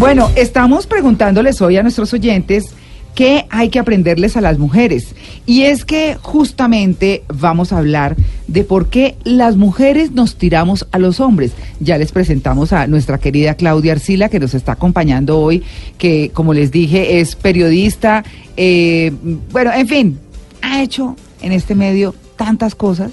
Bueno, 0.00 0.30
estamos 0.34 0.86
preguntándoles 0.86 1.60
hoy 1.60 1.76
a 1.76 1.82
nuestros 1.82 2.14
oyentes 2.14 2.70
qué 3.14 3.44
hay 3.50 3.68
que 3.68 3.78
aprenderles 3.78 4.34
a 4.34 4.40
las 4.40 4.58
mujeres. 4.58 5.14
Y 5.44 5.64
es 5.64 5.84
que 5.84 6.16
justamente 6.22 7.22
vamos 7.28 7.70
a 7.70 7.76
hablar 7.76 8.16
de 8.46 8.64
por 8.64 8.88
qué 8.88 9.16
las 9.24 9.56
mujeres 9.56 10.12
nos 10.12 10.36
tiramos 10.36 10.86
a 10.90 10.98
los 10.98 11.20
hombres. 11.20 11.52
Ya 11.80 11.98
les 11.98 12.12
presentamos 12.12 12.72
a 12.72 12.86
nuestra 12.86 13.18
querida 13.18 13.56
Claudia 13.56 13.92
Arcila, 13.92 14.30
que 14.30 14.40
nos 14.40 14.54
está 14.54 14.72
acompañando 14.72 15.38
hoy, 15.38 15.64
que 15.98 16.30
como 16.32 16.54
les 16.54 16.70
dije 16.70 17.20
es 17.20 17.36
periodista, 17.36 18.24
eh, 18.56 19.12
bueno, 19.52 19.70
en 19.70 19.86
fin, 19.86 20.18
ha 20.62 20.82
hecho 20.82 21.14
en 21.42 21.52
este 21.52 21.74
medio 21.74 22.14
tantas 22.36 22.74
cosas. 22.74 23.10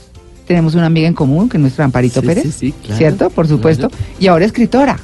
Tenemos 0.48 0.74
una 0.74 0.86
amiga 0.86 1.10
en 1.10 1.14
común, 1.14 1.50
que 1.50 1.58
es 1.58 1.62
nuestra 1.62 1.84
Amparito 1.84 2.22
Sí, 2.22 2.28
Pérez, 2.28 2.44
sí, 2.46 2.52
sí, 2.52 2.74
claro, 2.82 2.98
¿cierto? 2.98 3.30
Por 3.30 3.46
supuesto. 3.46 3.92
Y 4.22 4.28
ahora 4.28 4.46
escritora. 4.46 4.98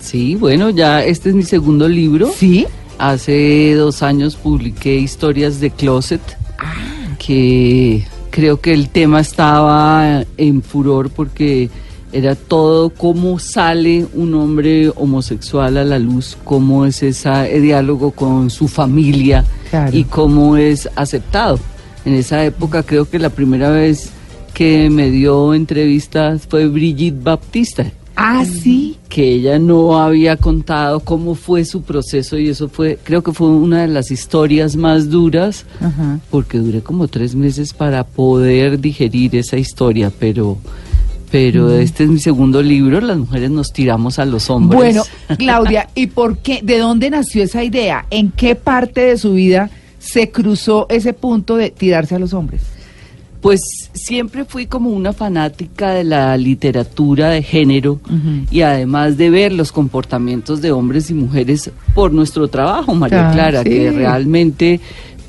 Sí, 0.00 0.34
bueno, 0.34 0.70
ya 0.70 1.04
este 1.04 1.28
es 1.30 1.34
mi 1.34 1.42
segundo 1.42 1.88
libro. 1.88 2.30
¿Sí? 2.34 2.66
Hace 2.98 3.74
dos 3.74 4.02
años 4.02 4.36
publiqué 4.36 4.96
Historias 4.96 5.60
de 5.60 5.70
Closet, 5.70 6.20
Ah. 6.58 6.74
que 7.18 8.06
creo 8.30 8.60
que 8.60 8.72
el 8.74 8.88
tema 8.90 9.20
estaba 9.20 10.24
en 10.36 10.62
furor 10.62 11.10
porque 11.10 11.70
era 12.12 12.34
todo 12.34 12.90
cómo 12.90 13.38
sale 13.38 14.06
un 14.14 14.34
hombre 14.34 14.90
homosexual 14.96 15.76
a 15.78 15.84
la 15.84 15.98
luz, 15.98 16.36
cómo 16.44 16.84
es 16.84 17.02
ese 17.02 17.30
diálogo 17.60 18.10
con 18.10 18.50
su 18.50 18.68
familia 18.68 19.44
Claro. 19.70 19.96
y 19.96 20.04
cómo 20.04 20.56
es 20.56 20.88
aceptado. 20.96 21.58
En 22.04 22.14
esa 22.14 22.44
época 22.44 22.82
creo 22.82 23.08
que 23.08 23.18
la 23.18 23.30
primera 23.30 23.70
vez 23.70 24.10
que 24.54 24.90
me 24.90 25.10
dio 25.10 25.54
entrevistas 25.54 26.46
fue 26.48 26.66
Brigitte 26.66 27.22
Baptista, 27.22 27.90
Ah, 28.22 28.44
sí. 28.44 28.98
que 29.08 29.32
ella 29.32 29.58
no 29.58 29.98
había 29.98 30.36
contado 30.36 31.00
cómo 31.00 31.34
fue 31.34 31.64
su 31.64 31.80
proceso 31.80 32.36
y 32.36 32.50
eso 32.50 32.68
fue, 32.68 32.98
creo 33.02 33.22
que 33.22 33.32
fue 33.32 33.48
una 33.48 33.80
de 33.80 33.88
las 33.88 34.10
historias 34.10 34.76
más 34.76 35.08
duras, 35.08 35.64
Ajá. 35.80 36.20
porque 36.30 36.58
duré 36.58 36.82
como 36.82 37.08
tres 37.08 37.34
meses 37.34 37.72
para 37.72 38.04
poder 38.04 38.78
digerir 38.78 39.34
esa 39.36 39.56
historia, 39.56 40.12
pero, 40.16 40.58
pero 41.30 41.70
este 41.72 42.04
es 42.04 42.10
mi 42.10 42.18
segundo 42.18 42.62
libro, 42.62 43.00
las 43.00 43.16
mujeres 43.16 43.50
nos 43.50 43.72
tiramos 43.72 44.18
a 44.18 44.26
los 44.26 44.50
hombres. 44.50 44.78
Bueno, 44.78 45.02
Claudia, 45.38 45.88
¿y 45.94 46.08
por 46.08 46.36
qué? 46.38 46.60
¿De 46.62 46.76
dónde 46.76 47.08
nació 47.08 47.42
esa 47.42 47.64
idea? 47.64 48.04
¿En 48.10 48.30
qué 48.30 48.54
parte 48.54 49.00
de 49.00 49.16
su 49.16 49.32
vida 49.32 49.70
se 49.98 50.30
cruzó 50.30 50.86
ese 50.90 51.14
punto 51.14 51.56
de 51.56 51.70
tirarse 51.70 52.16
a 52.16 52.18
los 52.18 52.34
hombres? 52.34 52.60
Pues 53.40 53.60
siempre 53.94 54.44
fui 54.44 54.66
como 54.66 54.90
una 54.90 55.14
fanática 55.14 55.92
de 55.92 56.04
la 56.04 56.36
literatura 56.36 57.30
de 57.30 57.42
género 57.42 57.98
y 58.50 58.60
además 58.60 59.16
de 59.16 59.30
ver 59.30 59.52
los 59.52 59.72
comportamientos 59.72 60.60
de 60.60 60.72
hombres 60.72 61.08
y 61.10 61.14
mujeres 61.14 61.70
por 61.94 62.12
nuestro 62.12 62.48
trabajo, 62.48 62.94
María 62.94 63.30
Ah, 63.30 63.32
Clara, 63.32 63.62
sí. 63.62 63.70
que 63.70 63.90
realmente 63.92 64.80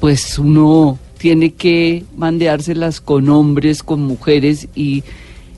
pues 0.01 0.37
uno 0.37 0.99
tiene 1.17 1.51
que 1.53 2.03
mandeárselas 2.17 2.99
con 2.99 3.29
hombres, 3.29 3.81
con 3.81 4.01
mujeres 4.01 4.67
y 4.75 5.03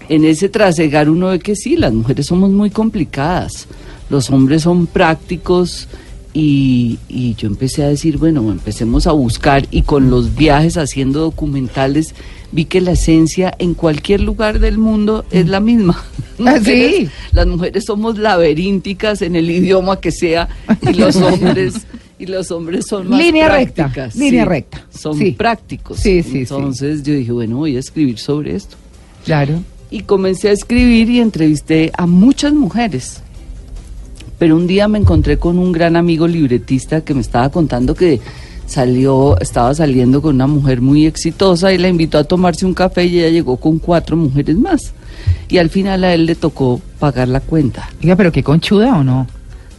en 0.10 0.24
ese 0.26 0.48
trasegar 0.50 1.10
uno 1.10 1.30
ve 1.30 1.40
que 1.40 1.56
sí, 1.56 1.76
las 1.76 1.94
mujeres 1.94 2.28
somos 2.28 2.52
muy 2.52 2.70
complicadas, 2.70 3.68
los 4.12 4.30
hombres 4.30 4.62
son 4.64 4.86
prácticos 4.86 5.88
y, 6.36 7.00
y 7.10 7.34
yo 7.36 7.48
empecé 7.48 7.84
a 7.84 7.88
decir, 7.88 8.18
bueno, 8.18 8.42
empecemos 8.52 9.08
a 9.08 9.12
buscar 9.14 9.66
y 9.72 9.84
con 9.84 10.10
los 10.10 10.36
viajes 10.36 10.78
haciendo 10.78 11.22
documentales 11.22 12.14
vi 12.54 12.66
que 12.66 12.80
la 12.80 12.92
esencia 12.92 13.54
en 13.60 13.74
cualquier 13.74 14.22
lugar 14.22 14.60
del 14.60 14.78
mundo 14.78 15.26
es 15.32 15.48
la 15.48 15.60
misma. 15.60 16.02
Ah, 16.40 16.56
Mujeres- 16.58 16.96
sí. 16.96 17.10
Las 17.32 17.46
mujeres 17.46 17.86
somos 17.86 18.18
laberínticas 18.18 19.22
en 19.22 19.36
el 19.36 19.52
idioma 19.52 20.00
que 20.00 20.12
sea 20.12 20.50
y 20.82 20.94
los 20.94 21.16
hombres 21.18 21.86
y 22.18 22.26
los 22.26 22.50
hombres 22.50 22.88
son 22.88 23.08
más 23.08 23.20
Línea 23.20 23.50
recta, 23.50 23.84
prácticas, 23.84 24.16
línea 24.16 24.44
recta, 24.44 24.84
Son 24.90 25.16
sí. 25.16 25.32
prácticos. 25.34 26.00
Sí, 26.00 26.24
sí, 26.24 26.32
sí. 26.32 26.38
Entonces 26.40 27.04
yo 27.04 27.14
dije, 27.14 27.32
bueno, 27.32 27.58
voy 27.58 27.76
a 27.76 27.80
escribir 27.80 28.18
sobre 28.18 28.56
esto. 28.56 28.78
Claro. 29.26 29.62
Y 29.92 30.02
comencé 30.02 30.50
a 30.50 30.54
escribir 30.54 31.08
y 31.12 31.20
entrevisté 31.20 31.92
a 31.96 32.08
muchas 32.08 32.52
mujeres. 32.54 33.22
Pero 34.40 34.56
un 34.58 34.66
día 34.66 34.88
me 34.88 34.98
encontré 34.98 35.38
con 35.38 35.60
un 35.60 35.72
gran 35.72 35.96
amigo 35.96 36.28
libretista 36.28 37.02
que 37.02 37.14
me 37.14 37.22
estaba 37.22 37.50
contando 37.50 37.94
que 37.94 38.20
salió, 38.74 39.40
estaba 39.40 39.74
saliendo 39.76 40.22
con 40.22 40.36
una 40.36 40.48
mujer 40.48 40.82
muy 40.82 41.06
exitosa 41.06 41.72
y 41.72 41.78
la 41.78 41.90
invitó 41.90 42.18
a 42.18 42.24
tomarse 42.24 42.66
un 42.66 42.74
café 42.74 43.06
y 43.06 43.20
ella 43.20 43.30
llegó 43.30 43.58
con 43.58 43.78
cuatro 43.78 44.18
mujeres 44.18 44.58
más. 44.58 44.94
Y 45.48 45.60
al 45.60 45.70
final 45.70 46.04
a 46.04 46.14
él 46.14 46.26
le 46.26 46.34
tocó 46.34 46.82
pagar 47.00 47.28
la 47.28 47.40
cuenta. 47.40 47.88
Oiga, 48.02 48.16
pero 48.16 48.32
qué 48.32 48.44
conchuda 48.44 48.98
o 48.98 49.04
no. 49.04 49.28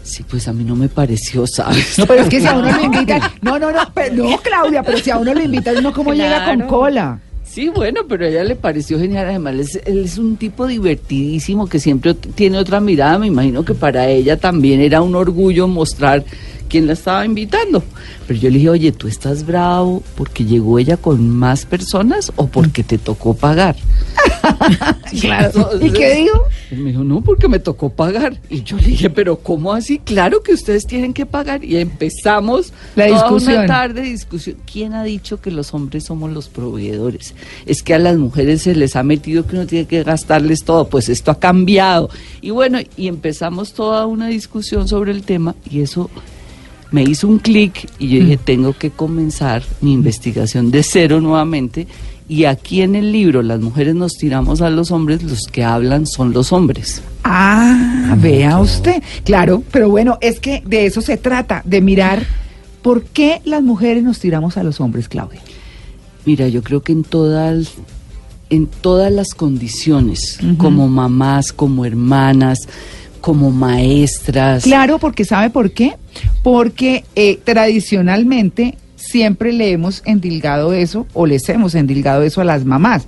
Sí, 0.05 0.23
pues 0.23 0.47
a 0.47 0.53
mí 0.53 0.63
no 0.63 0.77
me 0.77 0.89
pareció, 0.89 1.47
¿sabes? 1.47 1.99
No, 1.99 2.07
pero 2.07 2.23
es 2.23 2.29
que 2.29 2.41
si 2.41 2.47
a 2.47 2.55
uno 2.55 2.71
lo 2.71 2.85
invitan. 2.85 3.21
No, 3.43 3.59
no, 3.59 3.73
no, 3.73 3.81
pero, 3.93 4.15
no, 4.15 4.39
Claudia, 4.39 4.83
pero 4.83 4.99
si 4.99 5.11
a 5.11 5.17
uno 5.17 5.35
lo 5.35 5.43
invitan, 5.43 5.79
uno 5.79 5.93
cómo 5.93 6.15
llega 6.15 6.45
con 6.45 6.61
cola. 6.69 7.19
Sí, 7.55 7.69
bueno, 7.69 8.01
pero 8.09 8.25
a 8.25 8.29
ella 8.31 8.43
le 8.43 8.57
pareció 8.57 8.99
genial. 8.99 9.29
Además, 9.29 9.55
es, 9.55 9.81
él 9.85 10.05
es 10.05 10.19
un 10.19 10.37
tipo 10.37 10.67
divertidísimo 10.67 11.69
que 11.69 11.79
siempre 11.79 12.13
tiene 12.13 12.59
otra 12.59 12.81
mirada. 12.81 13.17
Me 13.17 13.29
imagino 13.29 13.65
que 13.65 13.75
para 13.75 14.09
ella 14.09 14.37
también 14.37 14.81
era 14.81 15.03
un 15.03 15.15
orgullo 15.15 15.69
mostrar 15.69 16.25
quién 16.69 16.89
la 16.89 16.95
estaba 16.95 17.25
invitando. 17.25 17.81
Pero 18.27 18.41
yo 18.41 18.51
le 18.51 18.57
dije, 18.57 18.71
oye, 18.71 18.91
¿tú 18.91 19.07
estás 19.07 19.47
bravo 19.47 20.03
porque 20.17 20.45
llegó 20.45 20.81
ella 20.81 20.97
con 20.97 21.31
más 21.31 21.65
personas 21.65 22.33
o 22.35 22.49
porque 22.49 22.83
te 22.83 22.99
tocó 22.99 23.35
pagar? 23.35 23.77
Claro. 25.21 25.71
¿Y 25.81 25.91
qué 25.91 26.15
digo? 26.17 26.43
Él 26.71 26.79
me 26.79 26.91
dijo, 26.91 27.05
no, 27.05 27.21
porque 27.21 27.49
me 27.49 27.59
tocó 27.59 27.91
pagar. 27.91 28.39
Y 28.51 28.63
yo 28.63 28.77
le 28.77 28.89
dije, 28.89 29.11
pero 29.11 29.37
¿cómo 29.39 29.73
así? 29.73 29.99
Claro 29.99 30.43
que 30.43 30.53
ustedes 30.53 30.87
tienen 30.87 31.13
que 31.15 31.25
pagar. 31.25 31.65
Y 31.65 31.77
empezamos 31.77 32.73
La 32.97 33.07
toda 33.07 33.21
discusión. 33.23 33.59
una 33.59 33.67
tarde 33.67 34.03
de 34.03 34.09
discusión. 34.09 34.57
¿Quién 34.71 34.95
ha 34.95 35.05
dicho 35.05 35.41
que 35.41 35.51
los 35.51 35.73
hombres 35.73 36.05
somos 36.05 36.33
los 36.33 36.49
proveedores? 36.49 37.35
Es 37.67 37.83
que 37.83 37.95
a 37.95 37.99
las 37.99 38.17
mujeres 38.17 38.63
se 38.63 38.75
les 38.75 38.97
ha 38.97 39.03
metido 39.03 39.47
que 39.47 39.57
uno 39.57 39.67
tiene 39.67 39.87
que 39.87 40.03
gastarles 40.03 40.65
todo. 40.65 40.89
Pues 40.89 41.09
esto 41.09 41.31
ha 41.31 41.39
cambiado. 41.39 42.11
Y 42.41 42.51
bueno, 42.51 42.79
y 42.97 43.09
empezamos 43.09 43.73
toda 43.73 44.07
una 44.07 44.29
discusión 44.29 44.89
sobre 44.89 45.13
el 45.13 45.23
tema 45.23 45.55
y 45.71 45.81
eso 45.81 46.11
me 46.91 47.03
hizo 47.03 47.27
un 47.27 47.39
clic 47.39 47.89
y 47.99 48.09
yo 48.09 48.21
dije, 48.21 48.37
tengo 48.37 48.73
que 48.73 48.91
comenzar 48.91 49.65
mi 49.81 49.93
investigación 49.93 50.71
de 50.71 50.83
cero 50.85 51.21
nuevamente. 51.21 51.89
Y 52.29 52.45
aquí 52.45 52.81
en 52.81 52.95
el 52.95 53.13
libro, 53.13 53.43
Las 53.43 53.61
mujeres 53.61 53.95
nos 53.95 54.13
tiramos 54.13 54.63
a 54.63 54.71
los 54.71 54.91
hombres, 54.91 55.23
los 55.23 55.47
que 55.47 55.63
hablan 55.63 56.07
son 56.07 56.33
los 56.33 56.53
hombres. 56.53 57.03
Ah, 57.23 58.17
vea 58.19 58.59
usted. 58.59 59.03
Claro, 59.25 59.63
pero 59.71 59.91
bueno, 59.91 60.19
es 60.21 60.41
que 60.41 60.63
de 60.65 60.87
eso 60.87 61.01
se 61.03 61.17
trata, 61.17 61.63
de 61.65 61.81
mirar 61.81 62.25
por 62.83 63.05
qué 63.05 63.41
las 63.45 63.63
mujeres 63.63 64.03
nos 64.03 64.21
tiramos 64.21 64.57
a 64.57 64.63
los 64.63 64.81
hombres, 64.81 65.09
Claudia. 65.09 65.41
Mira, 66.25 66.49
yo 66.49 66.63
creo 66.63 66.83
que 66.83 66.93
en 66.93 67.05
todas, 67.05 67.75
en 68.49 68.67
todas 68.67 69.13
las 69.13 69.35
condiciones, 69.35 70.39
como 70.57 70.89
mamás, 70.89 71.53
como 71.53 71.85
hermanas, 71.85 72.61
como 73.21 73.51
maestras. 73.51 74.65
Claro, 74.65 74.99
porque 74.99 75.25
¿sabe 75.25 75.51
por 75.51 75.73
qué? 75.73 75.97
Porque 76.43 77.05
eh, 77.15 77.39
tradicionalmente 77.43 78.77
siempre 79.15 79.53
le 79.53 79.71
hemos 79.71 80.03
endilgado 80.07 80.73
eso, 80.73 81.07
o 81.13 81.25
les 81.25 81.49
hemos 81.49 81.77
endilgado 81.77 82.25
eso 82.25 82.41
a 82.41 82.45
las 82.45 82.65
mamás. 82.65 83.07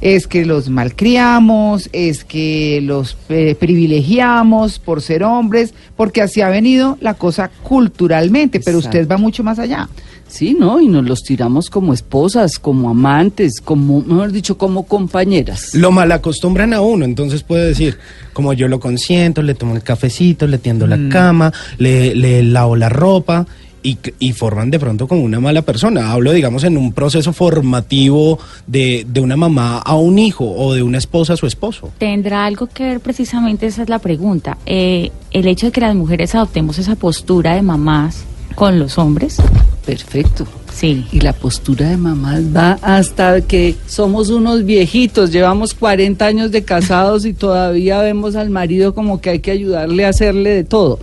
Es 0.00 0.28
que 0.28 0.46
los 0.46 0.68
malcriamos, 0.68 1.90
es 1.92 2.24
que 2.24 2.80
los 2.84 3.16
eh, 3.30 3.56
privilegiamos 3.58 4.78
por 4.78 5.02
ser 5.02 5.24
hombres, 5.24 5.74
porque 5.96 6.22
así 6.22 6.40
ha 6.40 6.48
venido 6.50 6.98
la 7.00 7.14
cosa 7.14 7.50
culturalmente, 7.64 8.60
pero 8.60 8.78
usted 8.78 9.08
va 9.08 9.16
mucho 9.18 9.42
más 9.42 9.58
allá. 9.58 9.88
Sí, 10.28 10.56
¿no? 10.56 10.80
Y 10.80 10.86
nos 10.86 11.04
los 11.04 11.24
tiramos 11.24 11.68
como 11.68 11.92
esposas, 11.92 12.60
como 12.60 12.88
amantes, 12.90 13.60
como, 13.60 14.00
mejor 14.02 14.30
dicho, 14.30 14.56
como 14.56 14.84
compañeras. 14.84 15.74
Lo 15.74 15.90
malacostumbran 15.90 16.72
a 16.72 16.80
uno, 16.80 17.04
entonces 17.04 17.42
puede 17.42 17.66
decir, 17.66 17.98
como 18.32 18.52
yo 18.52 18.68
lo 18.68 18.78
consiento, 18.78 19.42
le 19.42 19.54
tomo 19.54 19.74
el 19.74 19.82
cafecito, 19.82 20.46
le 20.46 20.58
tiendo 20.58 20.86
Mm. 20.86 20.90
la 20.90 21.08
cama, 21.08 21.52
le, 21.78 22.14
le 22.14 22.44
lavo 22.44 22.76
la 22.76 22.88
ropa 22.88 23.44
y, 23.82 23.98
y 24.18 24.32
forman 24.32 24.70
de 24.70 24.78
pronto 24.78 25.08
como 25.08 25.22
una 25.22 25.40
mala 25.40 25.62
persona. 25.62 26.12
Hablo, 26.12 26.32
digamos, 26.32 26.64
en 26.64 26.76
un 26.76 26.92
proceso 26.92 27.32
formativo 27.32 28.38
de, 28.66 29.06
de 29.08 29.20
una 29.20 29.36
mamá 29.36 29.78
a 29.78 29.94
un 29.94 30.18
hijo 30.18 30.44
o 30.44 30.74
de 30.74 30.82
una 30.82 30.98
esposa 30.98 31.34
a 31.34 31.36
su 31.36 31.46
esposo. 31.46 31.90
¿Tendrá 31.98 32.44
algo 32.44 32.66
que 32.66 32.84
ver 32.84 33.00
precisamente, 33.00 33.66
esa 33.66 33.82
es 33.82 33.88
la 33.88 33.98
pregunta, 33.98 34.58
eh, 34.66 35.10
el 35.30 35.46
hecho 35.46 35.66
de 35.66 35.72
que 35.72 35.80
las 35.80 35.94
mujeres 35.94 36.34
adoptemos 36.34 36.78
esa 36.78 36.96
postura 36.96 37.54
de 37.54 37.62
mamás 37.62 38.24
con 38.54 38.78
los 38.78 38.98
hombres? 38.98 39.38
Perfecto. 39.86 40.46
Sí. 40.72 41.04
Y 41.12 41.20
la 41.20 41.32
postura 41.32 41.88
de 41.90 41.96
mamás 41.96 42.42
va 42.56 42.78
hasta 42.82 43.40
que 43.42 43.74
somos 43.86 44.30
unos 44.30 44.64
viejitos, 44.64 45.30
llevamos 45.32 45.74
40 45.74 46.24
años 46.24 46.50
de 46.52 46.62
casados 46.62 47.24
y 47.26 47.32
todavía 47.34 48.00
vemos 48.00 48.34
al 48.36 48.50
marido 48.50 48.94
como 48.94 49.20
que 49.20 49.30
hay 49.30 49.38
que 49.40 49.50
ayudarle 49.50 50.04
a 50.06 50.08
hacerle 50.10 50.50
de 50.50 50.64
todo. 50.64 50.98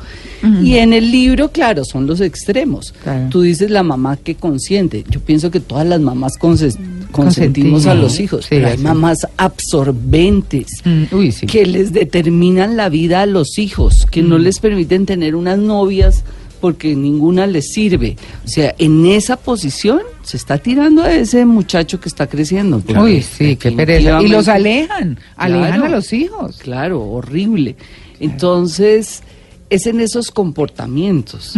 Y 0.64 0.76
en 0.76 0.94
el 0.94 1.12
libro, 1.12 1.52
claro, 1.52 1.84
son 1.84 2.06
los 2.06 2.22
extremos. 2.22 2.94
Claro. 3.04 3.28
Tú 3.30 3.42
dices 3.42 3.72
la 3.72 3.82
mamá 3.84 4.18
que 4.18 4.36
consiente. 4.36 5.04
Yo 5.10 5.20
pienso 5.20 5.50
que 5.50 5.60
todas 5.60 5.86
las 5.88 6.00
mamás 6.00 6.34
conse- 6.40 6.78
consentimos 7.12 7.88
a 7.88 7.96
los 7.96 8.20
hijos, 8.20 8.44
sí, 8.46 8.50
pero 8.52 8.68
hay 8.68 8.78
mamás 8.78 9.26
absorbentes 9.38 10.68
Mm, 10.86 11.04
uy, 11.12 11.32
sí. 11.32 11.48
que 11.48 11.66
les 11.66 11.92
determinan 11.94 12.78
la 12.78 12.90
vida 12.90 13.22
a 13.22 13.26
los 13.26 13.58
hijos, 13.58 14.06
que 14.10 14.22
Mm. 14.24 14.30
no 14.30 14.38
les 14.38 14.60
permiten 14.60 15.06
tener 15.06 15.36
unas 15.36 15.58
novias 15.58 16.24
porque 16.60 16.96
ninguna 16.96 17.48
les 17.48 17.72
sirve. 17.72 18.18
O 18.46 18.48
sea, 18.48 18.76
en 18.78 19.06
esa 19.06 19.38
posición 19.38 20.02
se 20.24 20.38
está 20.38 20.58
tirando 20.58 21.04
a 21.04 21.14
ese 21.14 21.46
muchacho 21.46 22.00
que 22.00 22.10
está 22.10 22.28
creciendo. 22.28 22.82
Uy, 23.02 23.22
sí, 23.22 23.56
qué 23.56 23.72
pereza. 23.72 24.22
Y 24.22 24.28
los 24.28 24.48
alejan, 24.48 25.20
alejan 25.36 25.68
Claro. 25.80 25.86
a 25.86 25.90
los 25.90 26.12
hijos. 26.14 26.58
Claro, 26.58 27.02
horrible. 27.04 27.76
Entonces, 28.20 29.24
es 29.70 29.88
en 29.88 30.00
esos 30.00 30.32
comportamientos. 30.32 31.54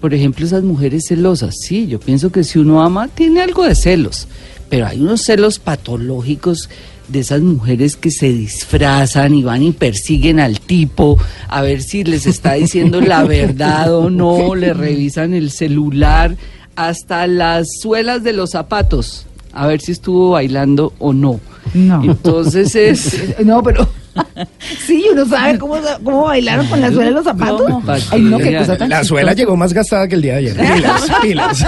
Por 0.00 0.14
ejemplo, 0.14 0.44
esas 0.46 0.62
mujeres 0.62 1.04
celosas. 1.08 1.54
Sí, 1.60 1.86
yo 1.86 2.00
pienso 2.00 2.30
que 2.30 2.44
si 2.44 2.58
uno 2.58 2.82
ama, 2.82 3.08
tiene 3.08 3.40
algo 3.42 3.64
de 3.64 3.74
celos. 3.74 4.28
Pero 4.68 4.86
hay 4.86 5.00
unos 5.00 5.22
celos 5.22 5.58
patológicos 5.58 6.68
de 7.08 7.20
esas 7.20 7.40
mujeres 7.40 7.96
que 7.96 8.10
se 8.10 8.32
disfrazan 8.32 9.34
y 9.34 9.42
van 9.42 9.62
y 9.62 9.72
persiguen 9.72 10.40
al 10.40 10.60
tipo 10.60 11.18
a 11.48 11.62
ver 11.62 11.82
si 11.82 12.04
les 12.04 12.26
está 12.26 12.54
diciendo 12.54 13.00
la 13.00 13.22
verdad 13.24 13.94
o 13.94 14.10
no, 14.10 14.54
le 14.54 14.74
revisan 14.74 15.34
el 15.34 15.50
celular 15.50 16.36
hasta 16.74 17.26
las 17.26 17.66
suelas 17.80 18.22
de 18.22 18.32
los 18.32 18.50
zapatos 18.50 19.26
a 19.52 19.66
ver 19.66 19.80
si 19.80 19.92
estuvo 19.92 20.30
bailando 20.30 20.92
o 20.98 21.12
no. 21.12 21.40
No. 21.72 22.04
Entonces 22.04 22.74
es 22.76 23.34
No, 23.44 23.62
pero. 23.62 23.88
Sí, 24.86 25.04
uno 25.12 25.26
sabe 25.26 25.58
cómo, 25.58 25.76
cómo 26.02 26.24
bailaron 26.24 26.66
con 26.68 26.80
la 26.80 26.88
suela 26.90 27.06
de 27.06 27.10
los 27.10 27.24
zapatos. 27.24 27.68
No, 27.68 27.82
Ay, 28.10 28.22
no, 28.22 28.38
qué 28.38 28.56
cosa 28.56 28.76
tan 28.76 28.88
La 28.88 29.04
suela 29.04 29.32
chistosa. 29.32 29.34
llegó 29.44 29.56
más 29.56 29.72
gastada 29.74 30.08
que 30.08 30.14
el 30.14 30.22
día 30.22 30.32
de 30.34 30.38
ayer. 30.38 30.56
Pilas, 30.74 31.06
pilas. 31.20 31.66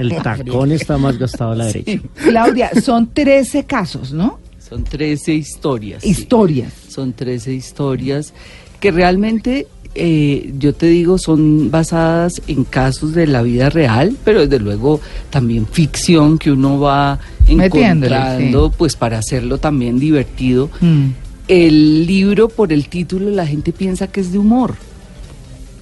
El 0.00 0.14
tacón 0.22 0.72
está 0.72 0.98
más 0.98 1.16
gastado 1.18 1.52
a 1.52 1.54
la 1.56 1.64
derecha. 1.66 2.00
Claudia, 2.16 2.70
son 2.82 3.08
13 3.12 3.64
casos, 3.64 4.12
¿no? 4.12 4.40
Son 4.68 4.84
13 4.84 5.34
historias. 5.34 6.02
sí. 6.02 6.10
Historias. 6.10 6.72
Son 6.88 7.12
13 7.12 7.54
historias 7.54 8.34
que 8.80 8.90
realmente, 8.90 9.66
eh, 9.94 10.52
yo 10.58 10.74
te 10.74 10.86
digo, 10.86 11.18
son 11.18 11.70
basadas 11.70 12.40
en 12.46 12.64
casos 12.64 13.14
de 13.14 13.26
la 13.26 13.42
vida 13.42 13.70
real, 13.70 14.16
pero 14.24 14.40
desde 14.40 14.58
luego 14.58 15.00
también 15.30 15.66
ficción 15.66 16.38
que 16.38 16.50
uno 16.50 16.78
va 16.78 17.18
encontrando, 17.46 18.68
sí. 18.68 18.74
pues 18.76 18.96
para 18.96 19.18
hacerlo 19.18 19.58
también 19.58 19.98
divertido. 19.98 20.70
Mm. 20.80 21.06
El 21.48 22.06
libro, 22.06 22.48
por 22.48 22.72
el 22.72 22.88
título, 22.88 23.30
la 23.30 23.46
gente 23.46 23.72
piensa 23.72 24.06
que 24.06 24.20
es 24.20 24.32
de 24.32 24.38
humor. 24.38 24.74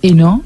¿Y 0.01 0.13
no? 0.13 0.43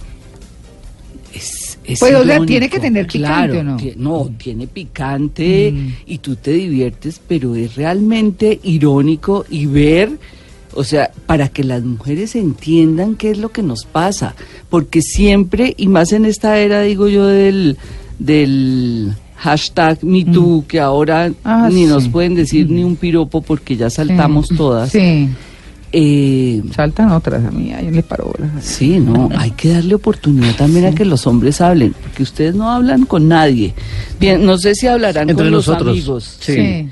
Es, 1.93 1.95
es 1.95 1.99
Pues, 2.01 2.15
o 2.15 2.25
sea, 2.25 2.45
tiene 2.47 2.69
que 2.69 2.79
tener 2.81 3.07
picante, 3.07 3.59
¿o 3.59 3.65
no? 3.65 3.77
no, 3.97 4.31
tiene 4.39 4.67
picante 4.67 5.73
Mm. 5.73 5.89
y 6.07 6.19
tú 6.19 6.37
te 6.37 6.53
diviertes, 6.53 7.21
pero 7.27 7.55
es 7.55 7.75
realmente 7.77 8.59
irónico 8.63 9.45
y 9.51 9.67
ver, 9.67 10.11
o 10.75 10.85
sea, 10.85 11.11
para 11.27 11.49
que 11.49 11.65
las 11.65 11.83
mujeres 11.83 12.35
entiendan 12.37 13.15
qué 13.17 13.31
es 13.31 13.39
lo 13.39 13.51
que 13.51 13.63
nos 13.63 13.85
pasa, 13.85 14.35
porque 14.69 15.03
siempre, 15.03 15.75
y 15.77 15.89
más 15.89 16.13
en 16.13 16.25
esta 16.25 16.59
era, 16.59 16.83
digo 16.83 17.09
yo, 17.09 17.27
del, 17.27 17.77
del 18.19 19.13
hashtag 19.37 20.05
MeToo, 20.05 20.65
que 20.69 20.79
ahora 20.81 21.29
Mm. 21.31 21.35
Ah, 21.45 21.69
ni 21.73 21.87
nos 21.87 22.05
sí. 22.05 22.09
Mm. 22.09 22.13
pueden 22.13 22.35
decir 22.35 22.71
ni 22.71 22.85
un 22.85 22.97
piropo 22.97 23.41
porque 23.43 23.77
ya 23.77 23.89
saltamos 23.91 24.49
Sí. 24.49 24.57
todas. 24.57 24.91
Sí. 24.93 25.29
Eh, 25.93 26.63
Saltan 26.75 27.11
otras 27.11 27.45
a 27.45 27.51
mí, 27.51 27.73
yo 27.83 27.91
les 27.91 28.05
paro 28.05 28.33
bolas. 28.37 28.65
Sí, 28.65 29.01
no, 29.01 29.29
hay 29.37 29.51
que 29.53 29.71
darle 29.71 29.97
oportunidad 29.97 30.55
también 30.55 30.87
a 30.87 30.95
que 30.95 31.05
los 31.05 31.27
hombres 31.27 31.61
hablen, 31.61 31.95
porque 32.01 32.23
ustedes 32.23 32.55
no 32.55 32.71
hablan 32.71 33.07
con 33.07 33.27
nadie. 33.27 33.75
Bien, 34.21 34.45
no 34.47 34.57
sé 34.57 34.75
si 34.77 34.87
hablarán 34.87 35.29
Entre 35.31 35.47
con 35.47 35.53
los 35.53 35.69
amigos, 35.69 36.37
Sí. 36.41 36.89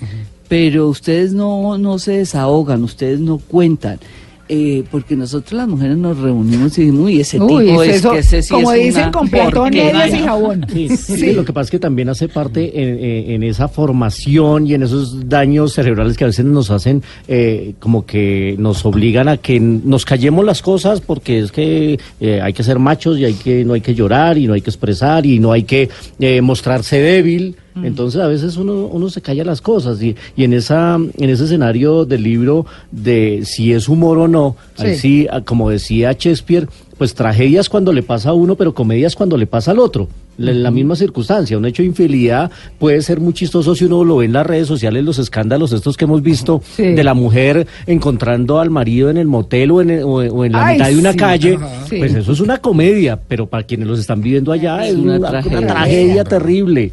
pero 0.49 0.89
ustedes 0.89 1.33
no, 1.33 1.79
no 1.79 1.99
se 2.01 2.13
desahogan, 2.19 2.83
ustedes 2.83 3.21
no 3.21 3.39
cuentan. 3.39 4.01
Eh, 4.49 4.83
porque 4.91 5.15
nosotros 5.17 5.53
las 5.53 5.69
mujeres 5.69 5.97
nos 5.97 6.19
reunimos 6.19 6.77
y 6.79 6.83
decimos, 6.87 7.05
uy, 7.07 7.21
ese 7.21 7.41
Uy, 7.41 7.67
tipo 7.67 7.83
es 7.83 7.89
es 7.91 7.97
eso, 7.97 8.11
que 8.13 8.19
ese 8.19 8.43
sí 8.43 8.49
como 8.55 8.73
es 8.73 8.85
dicen, 8.85 9.03
una 9.03 9.13
con 9.13 9.29
platón, 9.29 9.53
porquería". 9.71 9.93
medias 9.93 10.15
y 10.21 10.23
jabón. 10.25 10.67
Sí, 10.73 10.89
sí, 10.97 11.33
lo 11.33 11.45
que 11.45 11.53
pasa 11.53 11.65
es 11.67 11.71
que 11.71 11.79
también 11.79 12.09
hace 12.09 12.29
parte 12.29 12.83
en, 12.83 12.89
en- 13.05 13.31
en 13.31 13.43
esa 13.43 13.69
formación 13.69 14.67
y 14.67 14.75
en 14.75 14.83
esos 14.83 15.29
daños 15.29 15.73
cerebrales 15.75 16.17
que 16.17 16.25
a 16.25 16.29
veces 16.29 16.45
nos 16.45 16.71
hacen, 16.71 17.03
eh, 17.27 17.75
como 17.79 18.07
que 18.07 18.55
nos 18.59 18.85
obligan 18.85 19.29
a 19.29 19.37
que 19.37 19.61
nos 19.61 20.05
callemos 20.05 20.45
las 20.45 20.63
cosas 20.63 21.01
porque 21.01 21.39
es 21.41 21.53
que 21.53 21.99
eh, 22.21 22.41
hay 22.41 22.53
que 22.53 22.63
ser 22.63 22.79
machos 22.79 23.19
y 23.19 23.25
hay 23.25 23.35
que 23.35 23.65
no 23.65 23.75
hay 23.75 23.81
que 23.81 23.95
llorar 23.95 24.39
y 24.39 24.47
no 24.47 24.55
hay 24.55 24.61
que 24.61 24.71
expresar 24.71 25.27
y 25.27 25.39
no 25.39 25.53
hay 25.53 25.65
que 25.65 25.89
eh, 26.21 26.41
mostrarse 26.41 26.99
débil. 27.01 27.57
Entonces 27.85 28.21
a 28.21 28.27
veces 28.27 28.57
uno, 28.57 28.87
uno 28.87 29.11
se 29.11 29.21
calla 29.21 29.45
las 29.45 29.61
cosas 29.61 30.03
y, 30.03 30.17
y 30.37 30.45
en 30.45 30.53
esa 30.53 30.95
en 30.97 31.31
ese 31.31 31.45
escenario 31.45 32.05
del 32.05 32.23
libro 32.23 32.67
de 32.91 33.43
si 33.45 33.73
es 33.73 33.89
humor 33.89 34.19
o 34.19 34.29
no, 34.29 34.57
ahí 34.77 34.95
Sí. 34.95 35.01
sí, 35.01 35.27
ah, 35.31 35.41
como 35.43 35.71
decía 35.71 36.13
Shakespeare, 36.13 36.69
pues 36.97 37.15
tragedias 37.15 37.69
cuando 37.69 37.93
le 37.93 38.03
pasa 38.03 38.31
a 38.31 38.33
uno, 38.35 38.55
pero 38.57 38.75
comedias 38.75 39.15
cuando 39.15 39.37
le 39.37 39.47
pasa 39.47 39.71
al 39.71 39.79
otro. 39.79 40.09
En 40.41 40.63
la 40.63 40.71
misma 40.71 40.95
circunstancia, 40.95 41.59
un 41.59 41.65
hecho 41.67 41.83
de 41.83 41.89
infidelidad 41.89 42.49
puede 42.79 43.03
ser 43.03 43.19
muy 43.19 43.33
chistoso 43.33 43.75
si 43.75 43.87
uno 43.87 44.05
lo 44.05 44.19
ve 44.19 44.27
en 44.27 44.33
las 44.33 44.47
redes 44.47 44.69
sociales, 44.69 45.05
los 45.05 45.19
escándalos 45.19 45.73
estos 45.73 45.97
que 45.97 46.05
hemos 46.05 46.23
visto 46.23 46.63
Sí. 46.77 46.85
de 46.95 47.03
la 47.03 47.13
mujer 47.15 47.67
encontrando 47.89 48.61
al 48.61 48.71
marido 48.71 49.11
en 49.11 49.17
el 49.17 49.27
motel 49.27 49.73
o 49.73 49.81
en, 49.83 49.91
el- 49.91 50.03
o, 50.05 50.19
o 50.19 50.45
en 50.45 50.53
la 50.53 50.65
Ay, 50.67 50.77
mitad 50.77 50.89
de 50.91 50.97
una 50.99 51.11
sí. 51.13 51.19
calle, 51.19 51.55
Ajá. 51.57 51.87
Sí. 51.89 51.97
pues 51.99 52.15
eso 52.15 52.31
es 52.31 52.39
una 52.39 52.59
comedia, 52.59 53.19
pero 53.27 53.47
para 53.49 53.65
quienes 53.65 53.89
los 53.89 53.99
están 53.99 54.23
viviendo 54.23 54.53
allá 54.53 54.85
Es 54.87 54.93
es 54.93 54.99
una 54.99 55.17
una, 55.17 55.19
una 55.19 55.31
tragedia. 55.31 55.67
tragedia, 55.67 56.25
terrible. 56.25 56.93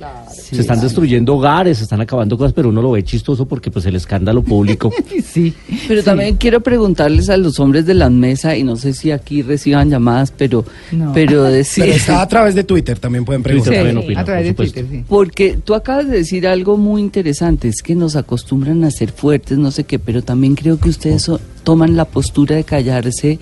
Sí, 0.49 0.55
se 0.55 0.61
están 0.61 0.77
sí. 0.77 0.83
destruyendo 0.83 1.35
hogares, 1.35 1.77
se 1.79 1.83
están 1.85 2.01
acabando 2.01 2.37
cosas, 2.37 2.53
pero 2.53 2.69
uno 2.69 2.81
lo 2.81 2.91
ve 2.91 3.03
chistoso 3.03 3.45
porque 3.47 3.71
pues 3.71 3.85
el 3.87 3.95
escándalo 3.95 4.43
público 4.43 4.91
Sí. 5.25 5.53
Pero 5.87 6.03
también 6.03 6.35
quiero 6.37 6.61
preguntarles 6.61 7.29
a 7.29 7.37
los 7.37 7.59
hombres 7.59 7.85
de 7.85 7.93
la 7.95 8.09
mesa, 8.09 8.55
y 8.55 8.63
no 8.63 8.75
sé 8.75 8.93
si 8.93 9.11
aquí 9.11 9.41
reciban 9.41 9.89
llamadas, 9.89 10.31
pero, 10.31 10.63
No. 10.91 11.11
pero 11.13 11.43
decir... 11.45 11.83
Pero 11.85 11.95
está 11.95 12.21
a 12.21 12.27
través 12.27 12.53
de 12.55 12.63
Twitter, 12.63 12.99
también 12.99 13.25
pueden 13.25 13.41
preguntar. 13.41 13.73
opinar, 13.97 14.21
a 14.21 14.25
través 14.25 14.45
de. 14.45 14.53
Twitter, 14.53 14.85
sí. 14.89 15.03
Porque 15.09 15.57
tú 15.63 15.73
acabas 15.73 16.07
de 16.07 16.17
decir 16.17 16.47
algo 16.47 16.77
muy 16.77 17.01
interesante, 17.01 17.67
es 17.67 17.81
que 17.81 17.95
nos 17.95 18.15
acostumbran 18.15 18.83
a 18.83 18.91
ser 18.91 19.11
fuertes, 19.11 19.57
no 19.57 19.71
sé 19.71 19.83
qué, 19.85 19.97
pero 19.99 20.21
también 20.21 20.55
creo 20.55 20.79
que 20.79 20.89
ustedes 20.89 21.23
so- 21.23 21.39
toman 21.63 21.95
la 21.95 22.05
postura 22.05 22.55
de 22.55 22.63
callarse 22.63 23.39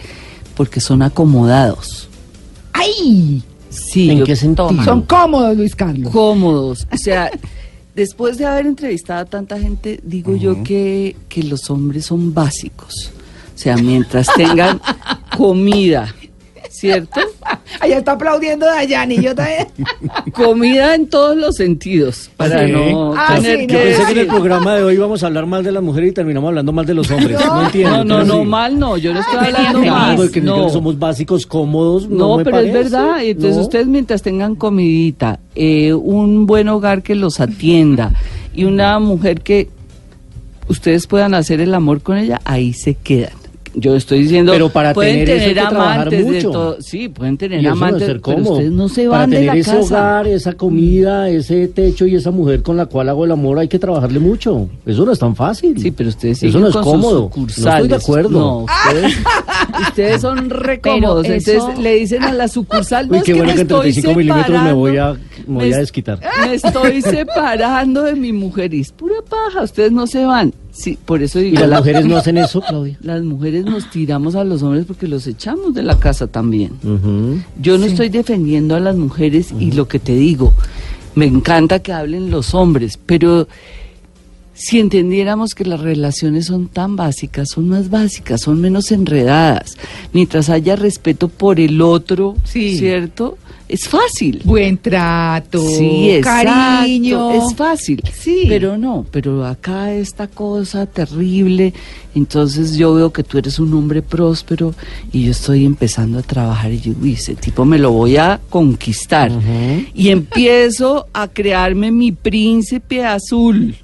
porque 0.56 0.80
son 0.80 1.02
acomodados. 1.02 2.08
¡Ay! 2.74 3.44
Sí, 3.74 4.10
¿En 4.12 4.24
qué 4.24 4.36
sentido? 4.36 4.68
toman. 4.68 4.86
Son 4.86 5.02
cómodos, 5.04 5.58
Luis 5.58 5.76
Carlos. 5.76 6.12
cómodos. 6.12 6.88
O 6.92 6.98
sea, 6.98 7.32
después 7.96 8.38
de 8.38 8.46
haber 8.46 8.66
entrevistado 8.68 9.22
a 9.22 9.26
tanta 9.26 9.60
gente, 9.60 10.00
digo 10.04 10.36
yo 10.36 10.64
que, 10.64 11.16
que 11.30 11.44
los 11.44 11.70
hombres 11.70 12.06
son 12.06 12.34
básicos. 12.34 13.12
O 13.56 13.58
sea, 13.58 13.78
mientras 13.78 14.28
tengan 14.36 14.80
comida, 15.38 16.14
¿cierto? 16.74 17.20
Allá 17.80 17.98
está 18.00 18.14
aplaudiendo 18.14 18.66
Dayani, 18.66 19.22
yo 19.22 19.34
también. 19.36 19.68
Comida 20.34 20.96
en 20.96 21.08
todos 21.08 21.36
los 21.38 21.56
sentidos, 21.56 22.30
para 22.38 22.66
Sí. 22.66 22.72
no 22.72 23.14
Ah, 23.16 23.36
tener 23.36 23.62
sí, 23.62 23.68
que 23.68 23.74
no, 23.74 23.80
Yo 23.80 23.86
pensé 23.86 24.06
que 24.06 24.12
en 24.12 24.18
el 24.20 24.28
programa 24.28 24.76
de 24.76 24.84
hoy 24.84 24.94
íbamos 24.96 25.24
a 25.24 25.28
hablar 25.28 25.46
mal 25.46 25.64
de 25.64 25.72
las 25.72 25.84
mujeres 25.84 26.10
y 26.12 26.14
terminamos 26.14 26.48
hablando 26.50 26.72
mal 26.72 26.86
de 26.86 26.94
los 26.94 27.10
hombres. 27.12 27.40
No, 27.46 27.66
entiendo. 27.66 28.04
No, 28.04 28.20
no, 28.20 28.26
no, 28.26 28.44
mal 28.44 28.78
no, 28.80 28.98
yo 28.98 29.14
no 29.14 29.20
estoy 29.22 29.38
hablando 29.38 29.80
mal. 29.84 30.16
porque 30.16 30.42
no. 30.42 30.70
somos 30.70 30.98
básicos, 31.00 31.46
cómodos. 31.46 32.10
No, 32.10 32.30
No, 32.30 32.38
me 32.38 32.44
pero 32.44 32.60
es 32.60 32.74
verdad. 32.74 33.24
Entonces 33.24 33.56
No. 33.58 33.62
ustedes 33.64 33.88
mientras 33.88 34.22
tengan 34.22 34.56
comidita, 34.56 35.40
eh, 35.56 35.94
un 35.94 36.46
buen 36.46 36.68
hogar 36.70 37.04
que 37.04 37.16
los 37.16 37.40
atienda 37.40 38.14
y 38.54 38.64
una 38.66 39.00
mujer 39.00 39.42
que 39.42 39.70
ustedes 40.68 41.08
puedan 41.08 41.34
hacer 41.34 41.60
el 41.62 41.74
amor 41.74 42.02
con 42.02 42.18
ella, 42.18 42.42
ahí 42.46 42.74
se 42.74 42.94
quedan. 42.96 43.34
Yo 43.76 43.96
estoy 43.96 44.22
diciendo, 44.22 44.52
Pero 44.52 44.70
para 44.70 44.94
pueden 44.94 45.26
tener 45.26 45.30
eso 45.30 45.34
hay 45.34 45.40
tener 45.50 45.64
que 45.64 45.70
trabajar 45.70 46.00
amantes 46.00 46.26
de 46.28 46.32
mucho. 46.34 46.52
todo, 46.52 46.78
sí, 46.82 47.10
pueden 47.10 47.38
tener 47.38 47.60
Y 47.60 47.66
eso 47.66 47.76
no 47.76 47.86
amantes, 47.86 48.08
ser 48.08 48.22
pero 48.22 48.38
ustedes 48.42 48.72
no 48.72 48.88
se 48.90 49.06
Para 49.08 49.18
van 49.22 49.30
de 49.32 49.36
tener 49.38 49.54
la 49.56 49.60
ese 49.60 49.72
casa. 49.72 49.82
hogar, 49.82 50.28
esa 50.28 50.54
comida, 50.54 51.30
ese 51.30 51.68
techo 51.70 52.06
y 52.06 52.16
esa 52.16 52.30
mujer 52.32 52.62
con 52.62 52.78
la 52.78 52.86
cual 52.86 53.10
hago 53.10 53.26
el 53.26 53.32
amor, 53.32 53.58
hay 53.58 53.68
que 53.68 53.80
trabajarle 53.80 54.20
mucho. 54.20 54.70
Eso 54.86 55.06
no 55.06 55.12
es 55.12 55.18
tan 55.20 55.36
fácil. 55.36 55.80
Sí, 55.80 55.90
pero 55.92 56.10
ustedes 56.10 56.44
Eso 56.44 56.60
no 56.60 56.68
es 56.68 56.74
con 56.74 56.84
cómodo. 56.84 57.32
No 57.36 57.48
estoy 57.48 57.88
de 57.88 57.96
acuerdo. 57.96 58.30
No, 58.40 58.58
ustedes, 58.66 59.18
ustedes 59.90 60.22
son 60.22 60.50
re 60.50 60.80
Pero 60.82 60.96
cómodos. 60.96 61.26
eso- 61.28 61.52
Entonces 61.52 61.80
le 61.84 61.96
dicen 61.96 62.24
a 62.24 62.32
la 62.34 62.48
sucursal, 62.48 63.08
no 63.08 63.14
Uy, 63.14 63.18
es 63.20 63.24
qué 63.24 63.32
que 63.34 63.38
bueno 63.40 63.52
me 63.52 63.56
que 63.56 63.62
en 63.62 63.68
estoy 63.68 63.82
35 63.92 64.18
milímetros 64.20 64.64
me 64.64 64.74
voy 64.74 64.98
a, 64.98 65.16
me 65.48 65.56
voy 65.56 65.64
a 65.66 65.70
es- 65.70 65.78
desquitar. 65.78 66.20
Me 66.48 66.56
estoy 66.56 67.02
separando 67.02 68.04
de 68.04 68.16
mi 68.16 68.32
mujer 68.34 68.74
y 68.74 68.82
es 68.82 68.92
pura 68.92 69.16
paja, 69.28 69.64
ustedes 69.64 69.92
no 69.92 70.08
se 70.08 70.26
van. 70.26 70.54
Sí, 70.72 70.98
por 71.06 71.22
eso 71.22 71.40
¿Y 71.40 71.52
digo, 71.52 71.60
las 71.62 71.70
la- 71.70 71.78
mujeres 71.80 72.06
no 72.06 72.18
hacen 72.18 72.38
eso, 72.38 72.62
Claudia? 72.62 72.98
las 73.02 73.22
mujeres 73.24 73.66
nos 73.66 73.90
tiramos 73.92 74.36
a 74.36 74.44
los 74.44 74.64
hombres 74.64 74.86
porque 74.86 75.08
los 75.08 75.28
echamos 75.28 75.74
de 75.74 75.84
la 75.84 76.00
casa 76.00 76.28
también. 76.28 76.72
Yo 77.62 77.78
no 77.78 77.86
estoy 77.86 78.10
defendiendo 78.10 78.76
a 78.76 78.80
las 78.80 78.96
mujeres 78.96 79.54
y 79.60 79.72
lo 79.72 79.88
que 79.88 80.00
te 80.00 80.16
digo, 80.16 80.54
me 81.16 81.26
encanta 81.26 81.80
que 81.80 81.94
hablen 81.94 82.32
los 82.32 82.54
hombres, 82.56 82.98
pero 83.06 83.48
si 84.54 84.80
entendiéramos 84.80 85.56
que 85.56 85.66
las 85.66 85.80
relaciones 85.82 86.46
son 86.46 86.68
tan 86.68 86.96
básicas, 86.96 87.50
son 87.50 87.70
más 87.70 87.90
básicas, 87.90 88.42
son 88.42 88.62
menos 88.62 88.92
enredadas, 88.92 89.78
mientras 90.14 90.50
haya 90.50 90.76
respeto 90.76 91.28
por 91.28 91.60
el 91.60 91.82
otro, 91.82 92.36
Sí. 92.44 92.78
¿cierto? 92.78 93.38
Es 93.70 93.88
fácil. 93.88 94.42
Buen 94.44 94.78
trato, 94.78 95.60
Sí, 95.60 96.12
exacto, 96.12 96.52
cariño. 96.52 97.32
Es 97.32 97.56
fácil. 97.56 98.04
Sí. 98.14 98.46
Pero 98.48 98.78
no, 98.78 99.06
pero 99.10 99.46
acá 99.46 99.92
esta 99.94 100.28
cosa 100.28 100.86
terrible. 100.86 101.74
Entonces 102.14 102.76
yo 102.76 102.94
veo 102.94 103.12
que 103.12 103.24
tú 103.24 103.40
eres 103.40 103.58
un 103.58 103.74
hombre 103.74 104.04
próspero 104.04 104.76
y 105.12 105.24
yo 105.24 105.32
estoy 105.32 105.66
empezando 105.66 106.20
a 106.20 106.22
trabajar 106.22 106.72
y 106.72 106.82
yo, 106.82 106.94
uy, 107.02 107.14
ese 107.14 107.34
tipo 107.34 107.66
me 107.66 107.80
lo 107.80 107.92
voy 107.92 108.18
a 108.18 108.40
conquistar. 108.50 109.32
Y 109.96 110.10
empiezo 110.10 111.08
a 111.14 111.28
crearme 111.30 111.92
mi 111.92 112.12
príncipe 112.12 113.04
azul 113.04 113.76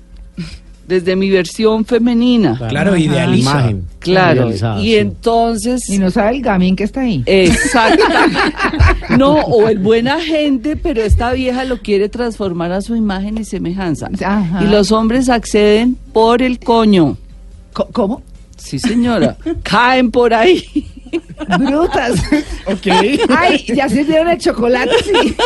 desde 0.89 1.15
mi 1.15 1.29
versión 1.29 1.86
femenina. 1.86 2.58
Claro, 2.67 2.98
idealiza. 2.98 3.51
Imagen. 3.51 3.86
Claro. 4.00 4.41
Idealizada, 4.48 4.81
Y 4.81 4.86
sí. 4.88 4.96
entonces... 4.98 5.88
Y 5.89 6.00
no 6.00 6.10
sabe 6.12 6.38
el 6.38 6.41
gamín 6.41 6.75
que 6.75 6.84
está 6.84 7.01
ahí. 7.01 7.24
Exactamente. 7.25 8.38
No, 9.17 9.34
o 9.34 9.67
el 9.67 9.79
buena 9.79 10.19
gente, 10.22 10.75
pero 10.75 11.01
esta 11.01 11.31
vieja 11.34 11.63
lo 11.65 11.79
quiere 11.79 12.10
transformar 12.10 12.72
a 12.72 12.81
su 12.81 12.96
imagen 12.96 13.38
y 13.39 13.43
semejanza. 13.43 14.08
Ajá. 14.24 14.63
Y 14.63 14.67
los 14.67 14.91
hombres 14.91 15.29
acceden 15.29 15.98
por 16.13 16.41
el 16.43 16.60
coño. 16.60 17.17
Co- 17.74 17.88
¿Cómo? 17.91 18.22
Sí, 18.58 18.77
señora. 18.77 19.36
Caen 19.63 20.12
por 20.12 20.34
ahí. 20.34 20.63
Brutas. 21.60 22.22
Ok. 22.67 22.88
Ay, 23.36 23.65
ya 23.75 23.89
sirvieron 23.89 24.29
el 24.29 24.38
chocolate, 24.38 24.91
sí. 25.03 25.36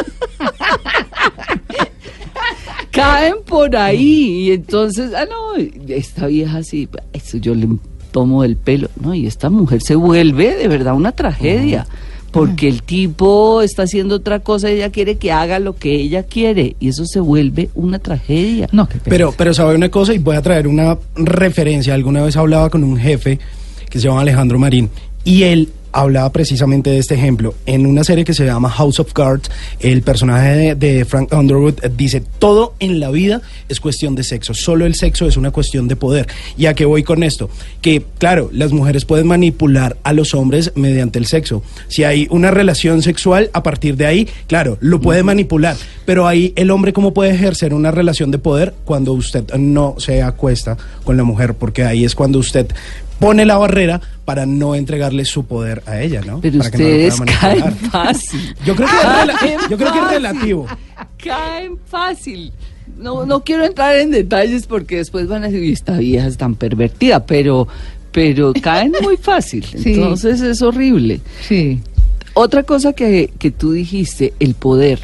Caen 2.93 3.35
por 3.45 3.75
ahí. 3.75 4.47
Y 4.47 4.51
entonces, 4.51 5.11
ah, 5.15 5.25
no, 5.25 5.61
esta 5.87 6.27
vieja 6.27 6.63
sí, 6.63 6.87
eso 7.11 7.37
yo 7.37 7.55
le 7.55 7.67
tomo 8.11 8.43
el 8.43 8.55
pelo. 8.55 8.89
No, 9.01 9.13
y 9.13 9.25
esta 9.27 9.49
mujer 9.49 9.81
se 9.81 9.95
vuelve 9.95 10.55
de 10.55 10.67
verdad 10.67 10.93
una 10.93 11.11
tragedia. 11.11 11.87
Porque 12.31 12.67
el 12.67 12.81
tipo 12.81 13.61
está 13.61 13.83
haciendo 13.83 14.15
otra 14.15 14.39
cosa 14.39 14.71
y 14.71 14.75
ella 14.75 14.89
quiere 14.89 15.17
que 15.17 15.31
haga 15.31 15.59
lo 15.59 15.75
que 15.75 15.93
ella 15.93 16.23
quiere. 16.23 16.75
Y 16.79 16.87
eso 16.87 17.05
se 17.05 17.19
vuelve 17.19 17.69
una 17.75 17.99
tragedia. 17.99 18.69
No, 18.71 18.87
qué 18.87 18.97
pena. 18.97 19.09
Pero, 19.09 19.33
pero 19.37 19.53
sabe 19.53 19.75
una 19.75 19.89
cosa 19.89 20.13
y 20.13 20.17
voy 20.17 20.35
a 20.35 20.41
traer 20.41 20.67
una 20.67 20.97
referencia. 21.15 21.93
Alguna 21.93 22.23
vez 22.23 22.35
hablaba 22.35 22.71
con 22.71 22.83
un 22.83 22.97
jefe 22.97 23.39
que 23.89 23.99
se 23.99 24.07
llama 24.07 24.21
Alejandro 24.21 24.57
Marín 24.57 24.89
y 25.23 25.43
él 25.43 25.69
hablaba 25.93 26.31
precisamente 26.31 26.89
de 26.89 26.97
este 26.97 27.15
ejemplo. 27.15 27.53
En 27.65 27.85
una 27.85 28.03
serie 28.03 28.25
que 28.25 28.33
se 28.33 28.45
llama 28.45 28.69
House 28.69 28.99
of 28.99 29.13
Cards, 29.13 29.49
el 29.79 30.01
personaje 30.01 30.49
de, 30.49 30.75
de 30.75 31.05
Frank 31.05 31.31
Underwood 31.31 31.75
dice, 31.95 32.21
todo 32.39 32.73
en 32.79 32.99
la 32.99 33.09
vida 33.11 33.41
es 33.69 33.79
cuestión 33.79 34.15
de 34.15 34.23
sexo, 34.23 34.53
solo 34.53 34.85
el 34.85 34.95
sexo 34.95 35.27
es 35.27 35.37
una 35.37 35.51
cuestión 35.51 35.87
de 35.87 35.95
poder. 35.95 36.27
¿Y 36.57 36.65
a 36.65 36.73
qué 36.73 36.85
voy 36.85 37.03
con 37.03 37.23
esto? 37.23 37.49
Que, 37.81 38.03
claro, 38.17 38.49
las 38.51 38.71
mujeres 38.71 39.05
pueden 39.05 39.27
manipular 39.27 39.97
a 40.03 40.13
los 40.13 40.33
hombres 40.33 40.71
mediante 40.75 41.19
el 41.19 41.25
sexo. 41.25 41.63
Si 41.87 42.03
hay 42.03 42.27
una 42.29 42.51
relación 42.51 43.01
sexual, 43.01 43.49
a 43.53 43.63
partir 43.63 43.95
de 43.95 44.05
ahí, 44.05 44.27
claro, 44.47 44.77
lo 44.81 44.99
puede 44.99 45.23
manipular. 45.23 45.77
Pero 46.05 46.27
ahí 46.27 46.53
el 46.55 46.71
hombre, 46.71 46.93
¿cómo 46.93 47.13
puede 47.13 47.31
ejercer 47.31 47.73
una 47.73 47.91
relación 47.91 48.31
de 48.31 48.39
poder 48.39 48.73
cuando 48.85 49.13
usted 49.13 49.43
no 49.57 49.95
se 49.99 50.21
acuesta 50.21 50.77
con 51.03 51.17
la 51.17 51.23
mujer? 51.23 51.53
Porque 51.53 51.83
ahí 51.83 52.03
es 52.03 52.15
cuando 52.15 52.39
usted 52.39 52.67
pone 53.23 53.45
la 53.45 53.57
barrera 53.57 54.01
para 54.25 54.45
no 54.45 54.75
entregarle 54.75 55.25
su 55.25 55.45
poder 55.45 55.81
a 55.85 56.01
ella, 56.01 56.21
¿no? 56.25 56.39
Pero 56.41 56.59
Para 56.59 56.71
que 56.71 56.77
no 56.77 56.83
lo 56.83 56.89
ustedes 57.07 57.39
caen 57.39 57.75
fácil. 57.91 58.55
Yo 58.65 58.75
creo 58.75 58.87
que, 58.87 58.95
es 58.95 59.01
rela- 59.03 59.39
Caen 59.39 59.59
yo 59.69 59.77
creo 59.77 59.91
que 59.91 59.97
es 59.99 60.03
fácil. 60.03 60.09
relativo. 60.11 60.67
Caen 61.23 61.77
fácil. 61.87 62.51
No, 62.97 63.25
no 63.25 63.43
quiero 63.43 63.65
entrar 63.65 63.95
en 63.97 64.11
detalles 64.11 64.67
porque 64.67 64.97
después 64.97 65.27
van 65.27 65.43
a 65.43 65.47
decir, 65.47 65.61
"Uy, 65.61 65.71
esta 65.71 65.97
vieja 65.97 66.27
es 66.27 66.37
tan 66.37 66.55
pervertida, 66.55 67.25
pero, 67.25 67.67
pero 68.11 68.53
caen 68.61 68.93
muy 69.01 69.17
fácil. 69.17 69.63
Sí. 69.65 69.93
Entonces 69.93 70.41
es 70.41 70.61
horrible. 70.61 71.19
Sí. 71.47 71.79
Otra 72.35 72.63
cosa 72.63 72.93
que, 72.93 73.31
que 73.39 73.51
tú 73.51 73.71
dijiste, 73.73 74.33
el 74.39 74.53
poder. 74.55 74.99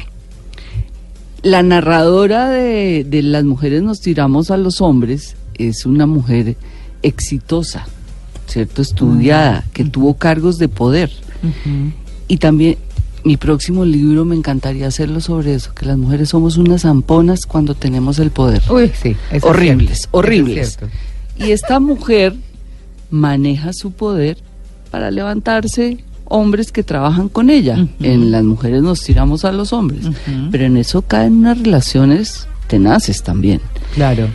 La 1.42 1.62
narradora 1.62 2.50
de, 2.50 3.04
de 3.08 3.22
Las 3.22 3.44
mujeres 3.44 3.82
nos 3.82 4.00
tiramos 4.00 4.50
a 4.50 4.56
los 4.58 4.80
hombres 4.80 5.36
es 5.56 5.86
una 5.86 6.06
mujer 6.06 6.56
exitosa, 7.02 7.86
¿cierto? 8.50 8.82
Estudiada, 8.82 9.64
que 9.72 9.84
tuvo 9.84 10.14
cargos 10.14 10.58
de 10.58 10.68
poder. 10.68 11.10
Y 12.28 12.36
también 12.36 12.76
mi 13.24 13.36
próximo 13.36 13.84
libro 13.84 14.24
me 14.24 14.36
encantaría 14.36 14.86
hacerlo 14.86 15.20
sobre 15.20 15.54
eso, 15.54 15.74
que 15.74 15.86
las 15.86 15.98
mujeres 15.98 16.30
somos 16.30 16.56
unas 16.56 16.82
zamponas 16.82 17.46
cuando 17.46 17.74
tenemos 17.74 18.18
el 18.18 18.30
poder. 18.30 18.62
Uy, 18.70 18.90
sí. 19.00 19.10
eso 19.10 19.36
es 19.36 19.44
horribles, 19.44 19.98
eso 20.00 20.08
horribles. 20.12 20.78
es. 21.38 21.46
Y 21.46 21.52
esta 21.52 21.80
mujer 21.80 22.34
maneja 23.10 23.72
su 23.72 23.92
poder 23.92 24.38
para 24.90 25.10
levantarse 25.10 25.98
hombres 26.24 26.72
que 26.72 26.82
trabajan 26.82 27.28
con 27.28 27.50
ella. 27.50 27.86
En 28.00 28.30
las 28.30 28.44
mujeres 28.44 28.82
nos 28.82 29.02
tiramos 29.02 29.44
a 29.44 29.52
los 29.52 29.72
hombres, 29.72 30.06
pero 30.50 30.64
en 30.64 30.76
eso 30.76 31.02
caen 31.02 31.38
unas 31.38 31.58
relaciones 31.58 32.46
tenaces 32.68 33.22
también. 33.22 33.60
Claro. 33.94 34.28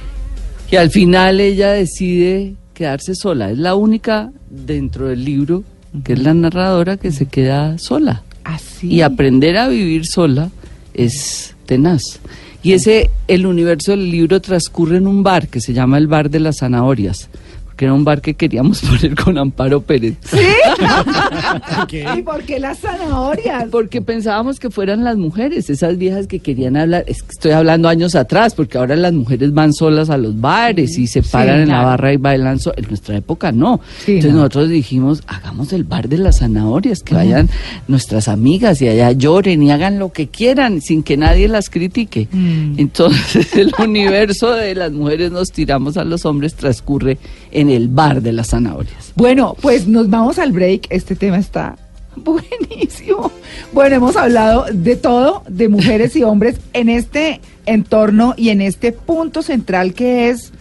Y 0.70 0.76
al 0.76 0.90
final 0.90 1.40
ella 1.40 1.72
decide 1.72 2.56
quedarse 2.76 3.16
sola. 3.16 3.50
Es 3.50 3.58
la 3.58 3.74
única 3.74 4.32
dentro 4.52 5.08
del 5.08 5.26
libro 5.26 5.64
que 6.04 6.14
es 6.14 6.20
la 6.20 6.34
narradora 6.34 6.98
que 6.98 7.12
se 7.12 7.26
queda 7.26 7.78
sola. 7.80 8.24
Así. 8.44 8.88
Y 8.88 9.02
aprender 9.02 9.58
a 9.58 9.68
vivir 9.68 10.06
sola 10.06 10.52
es 10.94 11.56
tenaz. 11.66 12.20
Y 12.62 12.74
ese, 12.74 13.10
el 13.28 13.46
universo 13.46 13.92
del 13.92 14.12
libro 14.12 14.42
transcurre 14.42 14.98
en 14.98 15.08
un 15.08 15.24
bar 15.24 15.48
que 15.48 15.62
se 15.62 15.74
llama 15.74 15.98
el 15.98 16.08
Bar 16.08 16.30
de 16.30 16.40
las 16.40 16.58
Zanahorias, 16.58 17.30
porque 17.76 17.86
era 17.86 17.94
un 17.94 18.06
bar 18.06 18.22
que 18.22 18.36
queríamos 18.36 18.80
poner 18.88 19.16
con 19.16 19.38
Amparo 19.38 19.82
Pérez. 19.82 20.16
¿Y 22.18 22.22
por 22.22 22.42
qué 22.44 22.58
las 22.58 22.80
zanahorias? 22.80 23.66
Porque 23.70 24.02
pensábamos 24.02 24.62
que 24.62 24.70
fueran 24.70 25.04
las 25.04 25.18
mujeres, 25.18 25.70
esas 25.70 25.98
viejas 25.98 26.28
que 26.28 26.40
querían 26.40 26.78
hablar, 26.78 27.04
es 27.08 27.22
que 27.22 27.32
estoy 27.32 27.52
hablando 27.52 27.90
años 27.90 28.16
atrás, 28.16 28.56
porque 28.56 28.78
ahora 28.78 28.96
las 28.96 29.12
mujeres 29.12 29.54
van 29.54 29.74
solas 29.74 30.10
a 30.10 30.18
los 30.18 30.40
bares 30.40 30.98
y 30.98 31.08
se 31.08 31.22
paran 31.22 31.64
en 31.64 31.70
la 31.70 31.84
barra 31.84 32.14
y 32.14 32.18
bailan 32.18 32.60
solas. 32.60 32.78
En 32.78 32.88
nuestra 32.88 33.18
época 33.18 33.52
no. 33.52 33.82
Sí, 34.06 34.14
Entonces 34.14 34.32
no. 34.32 34.38
nosotros 34.38 34.70
dijimos, 34.70 35.24
hagamos 35.28 35.74
el 35.74 35.84
bar 35.84 36.08
de 36.08 36.18
las 36.18 36.40
zanahorias, 36.40 37.04
que 37.04 37.14
vayan 37.14 37.50
nuestras 37.90 38.30
amigas 38.30 38.82
y 38.82 38.88
allá 38.88 39.12
lloren 39.12 39.62
y 39.64 39.72
hagan 39.72 40.00
lo 40.00 40.14
que 40.14 40.28
quieran 40.28 40.80
sin 40.80 41.04
que 41.04 41.18
nadie 41.18 41.50
las 41.50 41.70
critique. 41.70 42.30
Mm. 42.32 42.76
Entonces 42.78 43.54
el 43.58 43.74
universo 43.80 44.52
de 44.52 44.76
las 44.76 44.94
mujeres 44.94 45.32
nos 45.32 45.52
tiramos 45.52 45.98
a 45.98 46.06
los 46.06 46.26
hombres 46.26 46.54
transcurre 46.54 47.18
en 47.52 47.65
el 47.70 47.88
bar 47.88 48.22
de 48.22 48.32
las 48.32 48.50
zanahorias. 48.50 49.14
Bueno, 49.16 49.56
pues 49.62 49.88
nos 49.88 50.10
vamos 50.10 50.40
al 50.40 50.52
break. 50.52 50.88
Este 50.90 51.16
tema 51.16 51.38
está 51.38 51.78
buenísimo. 52.16 53.32
Bueno, 53.74 53.96
hemos 53.96 54.16
hablado 54.16 54.66
de 54.72 54.96
todo, 54.96 55.44
de 55.48 55.70
mujeres 55.70 56.16
y 56.16 56.24
hombres, 56.24 56.58
en 56.74 56.90
este 56.90 57.42
entorno 57.66 58.34
y 58.38 58.50
en 58.50 58.62
este 58.62 58.92
punto 58.92 59.42
central 59.42 59.94
que 59.94 60.30
es 60.30 60.52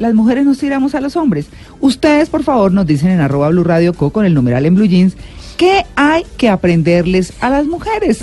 las 0.00 0.14
mujeres 0.14 0.46
nos 0.46 0.58
tiramos 0.58 0.94
a 0.94 1.00
los 1.00 1.14
hombres. 1.16 1.46
Ustedes, 1.80 2.30
por 2.30 2.42
favor, 2.42 2.72
nos 2.72 2.86
dicen 2.86 3.10
en 3.10 3.20
arroba 3.20 3.50
Blue 3.50 3.64
Radio 3.64 3.92
Co 3.92 4.10
con 4.10 4.24
el 4.24 4.34
numeral 4.34 4.64
en 4.64 4.74
Blue 4.74 4.86
Jeans, 4.86 5.14
¿qué 5.58 5.84
hay 5.94 6.24
que 6.38 6.48
aprenderles 6.48 7.34
a 7.40 7.50
las 7.50 7.66
mujeres? 7.66 8.18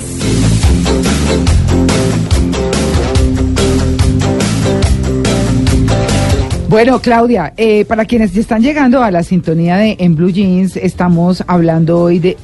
Bueno, 6.78 7.02
Claudia, 7.02 7.54
eh, 7.58 7.86
para 7.86 8.06
quienes 8.06 8.38
están 8.38 8.62
llegando 8.62 9.02
a 9.02 9.10
la 9.10 9.24
sintonía 9.24 9.78
de 9.78 9.96
En 9.98 10.16
Blue 10.16 10.30
Jeans, 10.30 10.78
estamos 10.78 11.44
hablando 11.48 12.00
hoy 12.00 12.20
de 12.20 12.38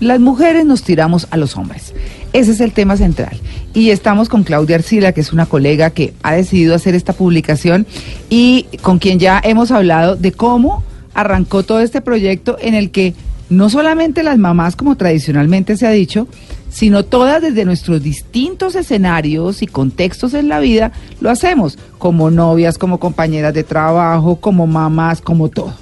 las 0.00 0.20
mujeres 0.20 0.64
nos 0.64 0.82
tiramos 0.82 1.28
a 1.30 1.36
los 1.36 1.54
hombres. 1.58 1.92
Ese 2.32 2.52
es 2.52 2.60
el 2.60 2.72
tema 2.72 2.96
central. 2.96 3.38
Y 3.74 3.90
estamos 3.90 4.30
con 4.30 4.42
Claudia 4.42 4.76
Arcila, 4.76 5.12
que 5.12 5.20
es 5.20 5.34
una 5.34 5.44
colega 5.44 5.90
que 5.90 6.14
ha 6.22 6.32
decidido 6.32 6.74
hacer 6.74 6.94
esta 6.94 7.12
publicación 7.12 7.86
y 8.30 8.68
con 8.80 8.98
quien 8.98 9.18
ya 9.18 9.38
hemos 9.44 9.70
hablado 9.70 10.16
de 10.16 10.32
cómo 10.32 10.82
arrancó 11.12 11.62
todo 11.62 11.80
este 11.80 12.00
proyecto 12.00 12.56
en 12.58 12.72
el 12.72 12.90
que 12.90 13.12
no 13.50 13.68
solamente 13.68 14.22
las 14.22 14.38
mamás, 14.38 14.76
como 14.76 14.96
tradicionalmente 14.96 15.76
se 15.76 15.86
ha 15.86 15.90
dicho, 15.90 16.26
sino 16.72 17.04
todas 17.04 17.42
desde 17.42 17.64
nuestros 17.64 18.02
distintos 18.02 18.74
escenarios 18.74 19.62
y 19.62 19.66
contextos 19.66 20.34
en 20.34 20.48
la 20.48 20.58
vida 20.58 20.90
lo 21.20 21.30
hacemos, 21.30 21.78
como 21.98 22.30
novias, 22.30 22.78
como 22.78 22.98
compañeras 22.98 23.54
de 23.54 23.62
trabajo, 23.62 24.36
como 24.36 24.66
mamás, 24.66 25.20
como 25.20 25.48
todo. 25.50 25.74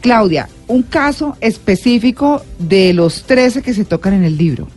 Claudia, 0.00 0.48
un 0.66 0.82
caso 0.82 1.36
específico 1.40 2.42
de 2.58 2.92
los 2.92 3.22
13 3.22 3.62
que 3.62 3.74
se 3.74 3.84
tocan 3.84 4.12
en 4.14 4.24
el 4.24 4.36
libro. 4.36 4.68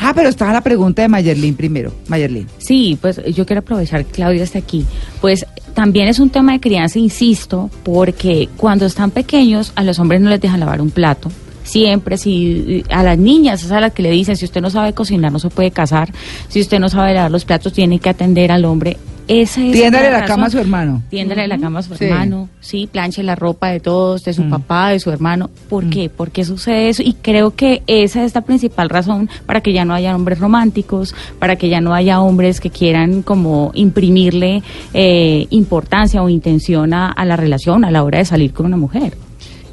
Ah, 0.00 0.12
pero 0.14 0.28
estaba 0.28 0.52
la 0.52 0.62
pregunta 0.62 1.02
de 1.02 1.08
Mayerlin 1.08 1.54
primero. 1.54 1.92
Mayerlin. 2.08 2.46
Sí, 2.58 2.98
pues 3.00 3.20
yo 3.34 3.44
quiero 3.44 3.60
aprovechar 3.60 4.04
Claudia 4.06 4.42
está 4.42 4.58
aquí. 4.58 4.86
Pues 5.20 5.46
también 5.74 6.08
es 6.08 6.18
un 6.18 6.30
tema 6.30 6.52
de 6.52 6.60
crianza, 6.60 6.98
insisto, 6.98 7.70
porque 7.82 8.48
cuando 8.56 8.86
están 8.86 9.10
pequeños 9.10 9.72
a 9.74 9.82
los 9.82 9.98
hombres 9.98 10.20
no 10.20 10.30
les 10.30 10.40
dejan 10.40 10.60
lavar 10.60 10.80
un 10.80 10.90
plato. 10.90 11.30
Siempre, 11.64 12.16
si 12.18 12.84
a 12.90 13.02
las 13.02 13.18
niñas 13.18 13.64
es 13.64 13.72
a 13.72 13.80
las 13.80 13.92
que 13.92 14.02
le 14.02 14.10
dicen, 14.10 14.36
si 14.36 14.44
usted 14.44 14.60
no 14.60 14.70
sabe 14.70 14.92
cocinar 14.92 15.32
no 15.32 15.38
se 15.40 15.48
puede 15.50 15.70
casar, 15.72 16.12
si 16.48 16.60
usted 16.60 16.78
no 16.78 16.88
sabe 16.88 17.14
lavar 17.14 17.30
los 17.32 17.44
platos 17.44 17.72
tiene 17.72 17.98
que 17.98 18.08
atender 18.10 18.52
al 18.52 18.64
hombre. 18.66 18.96
esa 19.26 19.62
es 19.64 19.72
Tiéndale 19.72 20.10
la 20.10 20.20
la 20.20 20.26
cama 20.26 20.46
a 20.48 20.50
su 20.50 20.58
hermano. 20.58 21.02
Tiéndale 21.08 21.48
la 21.48 21.56
cama 21.58 21.78
a 21.78 21.82
su 21.82 21.94
Sí. 21.96 22.04
hermano, 22.04 22.50
sí, 22.60 22.86
planche 22.92 23.22
la 23.22 23.34
ropa 23.34 23.68
de 23.70 23.80
todos, 23.80 24.22
de 24.24 24.34
su 24.34 24.42
Mm. 24.42 24.50
papá, 24.50 24.90
de 24.90 25.00
su 25.00 25.10
hermano. 25.10 25.48
¿Por 25.70 25.88
qué? 25.88 26.10
¿Por 26.10 26.30
qué 26.30 26.44
sucede 26.44 26.90
eso? 26.90 27.02
Y 27.02 27.14
creo 27.14 27.54
que 27.56 27.82
esa 27.86 28.22
es 28.22 28.34
la 28.34 28.42
principal 28.42 28.90
razón 28.90 29.30
para 29.46 29.62
que 29.62 29.72
ya 29.72 29.86
no 29.86 29.94
haya 29.94 30.14
hombres 30.14 30.38
románticos, 30.40 31.14
para 31.38 31.56
que 31.56 31.70
ya 31.70 31.80
no 31.80 31.94
haya 31.94 32.20
hombres 32.20 32.60
que 32.60 32.68
quieran 32.68 33.22
como 33.22 33.70
imprimirle 33.72 34.62
eh, 34.92 35.46
importancia 35.48 36.22
o 36.22 36.28
intención 36.28 36.92
a, 36.92 37.10
a 37.10 37.24
la 37.24 37.36
relación 37.36 37.86
a 37.86 37.90
la 37.90 38.04
hora 38.04 38.18
de 38.18 38.26
salir 38.26 38.52
con 38.52 38.66
una 38.66 38.76
mujer. 38.76 39.16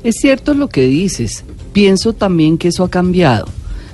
Es 0.06 0.16
cierto 0.22 0.54
lo 0.54 0.70
que 0.70 0.86
dices. 0.86 1.44
Pienso 1.74 2.14
también 2.14 2.58
que 2.58 2.70
eso 2.70 2.84
ha 2.84 2.90
cambiado. 2.90 3.48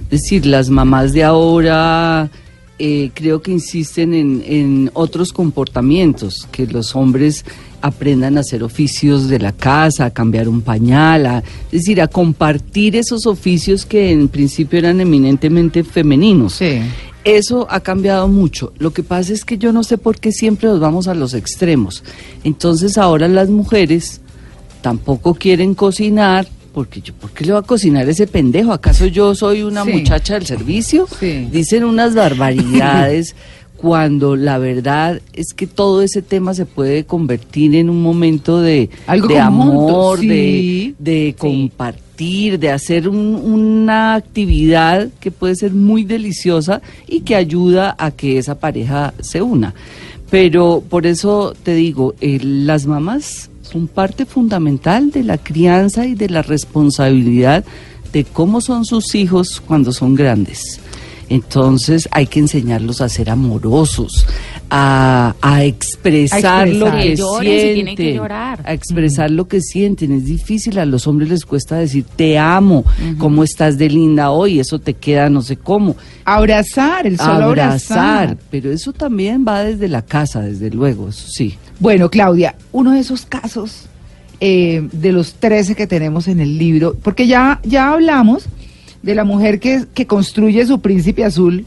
Es 0.09 0.21
decir, 0.21 0.45
las 0.45 0.69
mamás 0.69 1.13
de 1.13 1.23
ahora 1.23 2.29
eh, 2.79 3.11
creo 3.13 3.41
que 3.41 3.51
insisten 3.51 4.13
en, 4.13 4.43
en 4.45 4.91
otros 4.93 5.33
comportamientos, 5.33 6.47
que 6.51 6.65
los 6.67 6.95
hombres 6.95 7.43
aprendan 7.81 8.37
a 8.37 8.41
hacer 8.41 8.63
oficios 8.63 9.27
de 9.29 9.39
la 9.39 9.51
casa, 9.51 10.05
a 10.05 10.09
cambiar 10.11 10.47
un 10.49 10.61
pañal, 10.61 11.25
a- 11.25 11.39
es 11.71 11.81
decir, 11.81 12.01
a 12.01 12.07
compartir 12.07 12.95
esos 12.95 13.25
oficios 13.27 13.85
que 13.85 14.11
en 14.11 14.27
principio 14.29 14.79
eran 14.79 14.99
eminentemente 15.01 15.83
femeninos. 15.83 16.53
Sí. 16.53 16.79
Eso 17.23 17.67
ha 17.69 17.81
cambiado 17.81 18.27
mucho. 18.29 18.71
Lo 18.79 18.93
que 18.93 19.03
pasa 19.03 19.33
es 19.33 19.43
que 19.43 19.57
yo 19.57 19.73
no 19.73 19.83
sé 19.83 19.97
por 19.97 20.17
qué 20.19 20.31
siempre 20.31 20.69
nos 20.69 20.79
vamos 20.79 21.07
a 21.09 21.13
los 21.13 21.33
extremos. 21.33 22.03
Entonces 22.45 22.97
ahora 22.97 23.27
las 23.27 23.49
mujeres 23.49 24.21
tampoco 24.81 25.33
quieren 25.35 25.73
cocinar, 25.75 26.47
porque 26.77 27.01
yo, 27.01 27.11
¿por 27.15 27.31
qué 27.31 27.43
le 27.43 27.53
va 27.53 27.59
a 27.59 27.63
cocinar 27.63 28.07
ese 28.07 28.27
pendejo? 28.27 28.71
¿Acaso 28.71 29.07
yo 29.07 29.33
soy 29.33 29.63
una 29.63 29.83
Sí. 29.83 29.93
muchacha 29.93 30.35
del 30.35 30.45
servicio? 30.45 31.07
Sí. 31.19 31.47
Dicen 31.51 31.83
unas 31.83 32.13
barbaridades 32.13 33.35
cuando 33.77 34.35
la 34.35 34.59
verdad 34.59 35.19
es 35.33 35.53
que 35.55 35.65
todo 35.65 36.03
ese 36.03 36.21
tema 36.21 36.53
se 36.53 36.67
puede 36.67 37.03
convertir 37.05 37.73
en 37.73 37.89
un 37.89 38.03
momento 38.03 38.61
de, 38.61 38.91
Algo 39.07 39.27
de 39.27 39.39
amor, 39.39 40.19
sí. 40.19 40.95
de, 40.99 41.11
de 41.25 41.35
compartir, 41.35 42.59
de 42.59 42.69
hacer 42.69 43.09
un- 43.09 43.35
una 43.35 44.13
actividad 44.13 45.09
que 45.19 45.31
puede 45.31 45.55
ser 45.55 45.73
muy 45.73 46.03
deliciosa 46.03 46.83
y 47.07 47.21
que 47.21 47.35
ayuda 47.35 47.95
a 47.97 48.11
que 48.11 48.37
esa 48.37 48.59
pareja 48.59 49.15
se 49.19 49.41
una. 49.41 49.73
Pero 50.29 50.83
por 50.87 51.07
eso 51.07 51.55
te 51.63 51.73
digo, 51.73 52.13
eh, 52.21 52.37
las 52.43 52.85
mamás 52.85 53.49
son 53.71 53.87
parte 53.87 54.25
fundamental 54.25 55.11
de 55.11 55.23
la 55.23 55.37
crianza 55.37 56.05
y 56.05 56.15
de 56.15 56.29
la 56.29 56.41
responsabilidad 56.41 57.65
de 58.13 58.23
cómo 58.23 58.61
son 58.61 58.85
sus 58.85 59.13
hijos 59.15 59.61
cuando 59.65 59.91
son 59.91 60.15
grandes. 60.15 60.79
Entonces 61.29 62.07
hay 62.11 62.27
que 62.27 62.39
enseñarlos 62.39 63.01
a 63.01 63.09
ser 63.09 63.29
amorosos, 63.29 64.25
a, 64.69 65.35
a 65.41 65.63
expresar, 65.63 66.63
A 66.63 66.65
lo 66.65 66.87
expresar. 66.87 67.41
que 67.43 67.49
Que 67.49 67.57
que 67.57 67.73
sienten, 67.75 68.15
llorar. 68.15 68.61
a 68.65 68.73
expresar 68.73 69.31
lo 69.31 69.47
que 69.47 69.61
sienten. 69.61 70.11
Es 70.11 70.25
difícil, 70.25 70.79
a 70.79 70.85
los 70.85 71.07
hombres 71.07 71.29
les 71.29 71.45
cuesta 71.45 71.77
decir 71.77 72.05
te 72.15 72.37
amo, 72.37 72.85
cómo 73.17 73.43
estás 73.43 73.77
de 73.77 73.89
linda 73.89 74.31
hoy, 74.31 74.59
eso 74.59 74.79
te 74.79 74.93
queda 74.93 75.29
no 75.29 75.41
sé 75.41 75.57
cómo. 75.57 75.95
Abrazar, 76.25 77.07
el 77.07 77.17
solo 77.17 77.31
abrazar. 77.45 77.97
abrazar, 77.99 78.37
pero 78.51 78.71
eso 78.71 78.93
también 78.93 79.45
va 79.47 79.63
desde 79.63 79.87
la 79.87 80.01
casa, 80.01 80.41
desde 80.41 80.69
luego, 80.69 81.09
eso 81.09 81.27
sí. 81.29 81.57
Bueno, 81.79 82.09
Claudia, 82.09 82.55
uno 82.71 82.91
de 82.91 82.99
esos 82.99 83.25
casos 83.25 83.85
eh, 84.39 84.87
de 84.91 85.11
los 85.11 85.35
13 85.35 85.75
que 85.75 85.87
tenemos 85.87 86.27
en 86.27 86.39
el 86.39 86.57
libro, 86.57 86.95
porque 87.01 87.27
ya, 87.27 87.59
ya 87.63 87.93
hablamos 87.93 88.45
de 89.03 89.15
la 89.15 89.23
mujer 89.23 89.59
que, 89.59 89.85
que 89.93 90.05
construye 90.07 90.65
su 90.65 90.81
príncipe 90.81 91.23
azul 91.23 91.65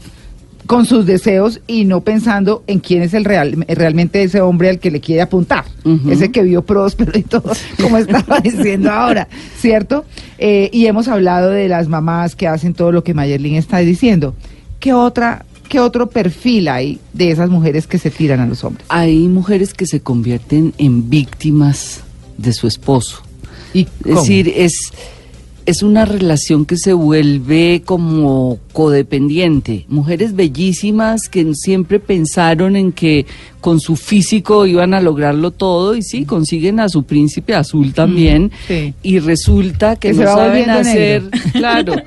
con 0.71 0.85
sus 0.85 1.05
deseos 1.05 1.59
y 1.67 1.83
no 1.83 1.99
pensando 1.99 2.63
en 2.65 2.79
quién 2.79 3.01
es 3.01 3.13
el 3.13 3.25
real, 3.25 3.65
realmente 3.67 4.23
ese 4.23 4.39
hombre 4.39 4.69
al 4.69 4.79
que 4.79 4.89
le 4.89 5.01
quiere 5.01 5.21
apuntar, 5.21 5.65
ese 6.09 6.31
que 6.31 6.43
vio 6.43 6.61
próspero 6.61 7.11
y 7.19 7.23
todo, 7.23 7.51
como 7.81 7.97
estaba 7.97 8.39
diciendo 8.43 8.89
ahora, 8.89 9.27
¿cierto? 9.57 10.05
Eh, 10.37 10.69
y 10.71 10.85
hemos 10.85 11.09
hablado 11.09 11.49
de 11.49 11.67
las 11.67 11.89
mamás 11.89 12.37
que 12.37 12.47
hacen 12.47 12.73
todo 12.73 12.93
lo 12.93 13.03
que 13.03 13.13
Mayerlin 13.13 13.55
está 13.55 13.79
diciendo. 13.79 14.33
¿Qué 14.79 14.93
otra, 14.93 15.43
qué 15.67 15.81
otro 15.81 16.09
perfil 16.09 16.69
hay 16.69 16.99
de 17.11 17.31
esas 17.31 17.49
mujeres 17.49 17.85
que 17.85 17.97
se 17.97 18.09
tiran 18.09 18.39
a 18.39 18.45
los 18.45 18.63
hombres? 18.63 18.85
Hay 18.87 19.27
mujeres 19.27 19.73
que 19.73 19.85
se 19.85 19.99
convierten 19.99 20.73
en 20.77 21.09
víctimas 21.09 21.99
de 22.37 22.53
su 22.53 22.67
esposo. 22.67 23.21
¿Y 23.73 23.89
Es 24.05 24.15
decir, 24.15 24.53
es, 24.55 24.93
es 25.65 25.83
una 25.83 26.05
relación 26.05 26.65
que 26.65 26.77
se 26.77 26.93
vuelve 26.93 27.81
como 27.85 28.57
codependiente. 28.73 29.85
Mujeres 29.89 30.35
bellísimas 30.35 31.29
que 31.29 31.53
siempre 31.55 31.99
pensaron 31.99 32.75
en 32.75 32.91
que 32.91 33.25
con 33.59 33.79
su 33.79 33.95
físico 33.95 34.65
iban 34.65 34.93
a 34.95 35.01
lograrlo 35.01 35.51
todo 35.51 35.95
y 35.95 36.01
sí, 36.01 36.25
consiguen 36.25 36.79
a 36.79 36.89
su 36.89 37.03
príncipe 37.03 37.53
azul 37.53 37.93
también. 37.93 38.45
Mm, 38.45 38.49
sí. 38.67 38.93
Y 39.03 39.19
resulta 39.19 39.95
que, 39.97 40.13
no 40.13 40.23
saben 40.23 40.69
hacer, 40.69 41.23
negro. 41.23 41.39
claro. 41.53 41.93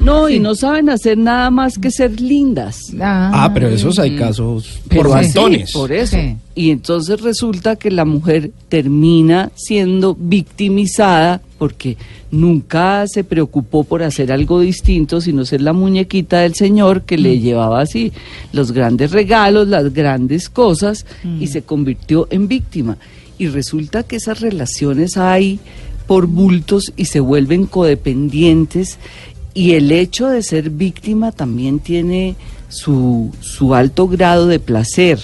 No, 0.00 0.28
Sí. 0.28 0.34
y 0.34 0.38
no 0.40 0.54
saben 0.54 0.90
hacer 0.90 1.16
nada 1.16 1.50
más 1.50 1.78
que 1.78 1.90
ser 1.90 2.20
lindas. 2.20 2.92
Ah, 3.00 3.50
pero 3.54 3.68
esos 3.70 3.98
hay 3.98 4.16
casos 4.16 4.80
Pero 4.88 5.08
por 5.08 5.18
sí, 5.20 5.24
montones. 5.24 5.72
por 5.72 5.92
eso. 5.92 6.16
Sí. 6.18 6.36
Y 6.54 6.70
entonces 6.70 7.22
resulta 7.22 7.76
que 7.76 7.90
la 7.90 8.04
mujer 8.04 8.50
termina 8.68 9.50
siendo 9.54 10.14
victimizada 10.14 11.40
porque 11.64 11.96
nunca 12.30 13.06
se 13.08 13.24
preocupó 13.24 13.84
por 13.84 14.02
hacer 14.02 14.30
algo 14.30 14.60
distinto, 14.60 15.22
sino 15.22 15.46
ser 15.46 15.62
la 15.62 15.72
muñequita 15.72 16.40
del 16.40 16.54
señor 16.54 17.04
que 17.06 17.16
Mm. 17.16 17.20
le 17.22 17.38
llevaba 17.40 17.80
así 17.80 18.12
los 18.52 18.72
grandes 18.72 19.12
regalos, 19.12 19.66
las 19.66 19.94
grandes 19.94 20.50
cosas, 20.50 21.06
Mm. 21.22 21.42
y 21.42 21.46
se 21.46 21.62
convirtió 21.62 22.28
en 22.30 22.48
víctima. 22.48 22.98
Y 23.38 23.46
resulta 23.48 24.02
que 24.02 24.16
esas 24.16 24.40
relaciones 24.42 25.16
hay 25.16 25.58
por 26.06 26.26
bultos 26.26 26.92
y 26.98 27.06
se 27.06 27.20
vuelven 27.20 27.64
codependientes 27.64 28.98
y 29.54 29.72
el 29.72 29.90
hecho 29.90 30.28
de 30.28 30.42
ser 30.42 30.68
víctima 30.68 31.32
también 31.32 31.78
tiene 31.78 32.36
su, 32.68 33.30
su 33.40 33.74
alto 33.74 34.06
grado 34.06 34.46
de 34.48 34.58
placer. 34.58 35.18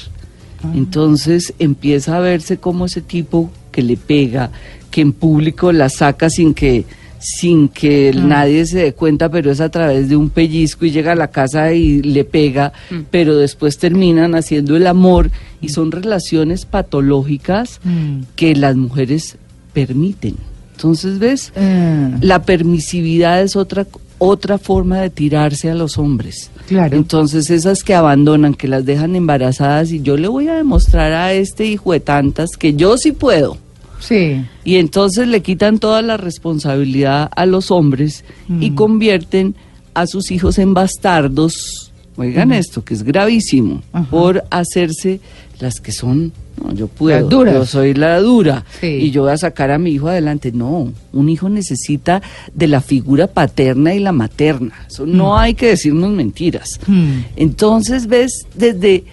Entonces 0.75 1.53
empieza 1.59 2.17
a 2.17 2.21
verse 2.21 2.57
como 2.57 2.87
ese 2.87 3.03
tipo 3.03 3.51
que 3.81 3.87
le 3.87 3.97
pega, 3.97 4.51
que 4.91 5.01
en 5.01 5.13
público 5.13 5.73
la 5.73 5.89
saca 5.89 6.29
sin 6.31 6.53
que 6.55 6.85
sin 7.23 7.69
que 7.69 8.13
nadie 8.15 8.65
se 8.65 8.79
dé 8.79 8.93
cuenta, 8.95 9.29
pero 9.31 9.51
es 9.51 9.61
a 9.61 9.69
través 9.69 10.09
de 10.09 10.17
un 10.17 10.31
pellizco 10.31 10.87
y 10.87 10.91
llega 10.91 11.13
a 11.13 11.15
la 11.15 11.29
casa 11.29 11.71
y 11.75 12.01
le 12.01 12.25
pega, 12.25 12.73
pero 13.11 13.37
después 13.37 13.77
terminan 13.77 14.35
haciendo 14.35 14.75
el 14.75 14.87
amor 14.87 15.31
y 15.61 15.69
son 15.69 15.93
relaciones 15.93 16.65
patológicas 16.65 17.81
Mm. 17.85 18.21
que 18.37 18.55
las 18.57 18.75
mujeres 18.77 19.37
permiten. 19.75 20.37
Entonces, 20.77 21.19
¿ves? 21.19 21.53
Eh, 21.57 22.11
La 22.23 22.43
permisividad 22.43 23.43
es 23.43 23.55
otra 23.57 23.87
otra 24.23 24.59
forma 24.59 24.99
de 25.01 25.09
tirarse 25.09 25.71
a 25.71 25.75
los 25.75 25.97
hombres. 25.97 26.51
Claro. 26.69 26.95
Entonces 26.97 27.49
esas 27.51 27.83
que 27.83 27.95
abandonan, 27.95 28.53
que 28.55 28.69
las 28.69 28.85
dejan 28.85 29.17
embarazadas 29.17 29.93
y 29.93 30.01
yo 30.03 30.17
le 30.19 30.29
voy 30.29 30.49
a 30.49 30.55
demostrar 30.55 31.13
a 31.13 31.33
este 31.33 31.65
hijo 31.67 31.93
de 31.93 32.01
tantas 32.01 32.51
que 32.59 32.75
yo 32.75 32.97
sí 32.99 33.13
puedo. 33.13 33.57
Sí. 34.01 34.45
Y 34.65 34.77
entonces 34.77 35.29
le 35.29 35.43
quitan 35.43 35.79
toda 35.79 36.03
la 36.03 36.17
responsabilidad 36.17 37.31
a 37.35 37.47
los 37.47 37.71
hombres 37.71 38.25
y 38.49 38.71
Mm. 38.71 38.75
convierten 38.75 39.55
a 39.95 40.07
sus 40.07 40.31
hijos 40.31 40.59
en 40.59 40.75
bastardos. 40.75 41.93
Oigan 42.17 42.53
esto, 42.53 42.85
que 42.85 42.95
es 42.95 43.03
gravísimo, 43.03 43.83
Ajá. 43.93 44.11
por 44.11 44.45
hacerse 44.51 45.21
las 45.59 45.81
que 45.81 45.91
son, 45.93 46.33
no, 46.63 46.73
yo 46.75 46.87
puedo, 46.87 47.29
yo 47.47 47.65
soy 47.65 47.95
la 47.95 48.21
dura 48.21 48.65
Sí. 48.81 48.87
y 48.89 49.11
yo 49.11 49.23
voy 49.23 49.33
a 49.33 49.37
sacar 49.39 49.71
a 49.71 49.79
mi 49.79 49.91
hijo 49.93 50.09
adelante. 50.09 50.53
No, 50.53 50.93
un 51.13 51.29
hijo 51.29 51.49
necesita 51.49 52.21
de 52.55 52.67
la 52.67 52.81
figura 52.83 53.27
paterna 53.27 53.95
y 53.95 54.01
la 54.01 54.13
materna. 54.13 54.73
Eso 54.87 55.07
no 55.07 55.39
hay 55.39 55.55
que 55.55 55.67
decirnos 55.69 56.11
mentiras. 56.13 56.79
Mm. 56.87 57.21
Entonces, 57.37 58.07
ves, 58.07 58.47
desde 58.55 59.05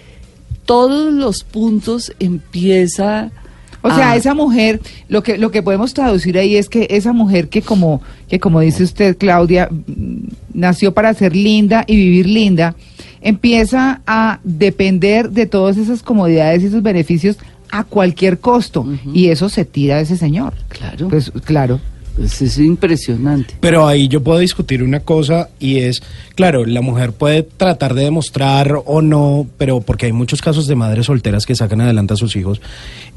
todos 0.66 1.12
los 1.12 1.44
puntos 1.44 2.12
empieza... 2.20 3.30
O 3.88 3.94
sea, 3.94 4.12
a- 4.12 4.16
esa 4.16 4.34
mujer, 4.34 4.80
lo 5.08 5.22
que 5.22 5.38
lo 5.38 5.50
que 5.50 5.62
podemos 5.62 5.94
traducir 5.94 6.38
ahí 6.38 6.56
es 6.56 6.68
que 6.68 6.86
esa 6.90 7.12
mujer 7.12 7.48
que 7.48 7.62
como 7.62 8.00
que 8.28 8.38
como 8.40 8.60
dice 8.60 8.82
usted 8.84 9.16
Claudia, 9.16 9.68
mm, 9.70 10.28
nació 10.54 10.92
para 10.94 11.12
ser 11.14 11.34
linda 11.34 11.84
y 11.86 11.96
vivir 11.96 12.26
linda, 12.28 12.74
empieza 13.20 14.00
a 14.06 14.40
depender 14.44 15.30
de 15.30 15.46
todas 15.46 15.76
esas 15.76 16.02
comodidades 16.02 16.62
y 16.62 16.66
esos 16.66 16.82
beneficios 16.82 17.36
a 17.70 17.84
cualquier 17.84 18.38
costo 18.38 18.86
y 19.12 19.28
eso 19.28 19.48
se 19.48 19.64
tira 19.64 19.96
de 19.96 20.02
ese 20.02 20.16
señor. 20.16 20.54
Claro. 20.68 21.08
Pues 21.08 21.30
claro. 21.44 21.80
Pues 22.18 22.42
es 22.42 22.58
impresionante. 22.58 23.54
Pero 23.60 23.86
ahí 23.86 24.08
yo 24.08 24.24
puedo 24.24 24.40
discutir 24.40 24.82
una 24.82 24.98
cosa 24.98 25.50
y 25.60 25.78
es, 25.78 26.02
claro, 26.34 26.66
la 26.66 26.80
mujer 26.80 27.12
puede 27.12 27.44
tratar 27.44 27.94
de 27.94 28.02
demostrar 28.02 28.82
o 28.84 29.00
no, 29.02 29.46
pero 29.56 29.80
porque 29.80 30.06
hay 30.06 30.12
muchos 30.12 30.42
casos 30.42 30.66
de 30.66 30.74
madres 30.74 31.06
solteras 31.06 31.46
que 31.46 31.54
sacan 31.54 31.80
adelante 31.80 32.14
a 32.14 32.16
sus 32.16 32.34
hijos 32.34 32.60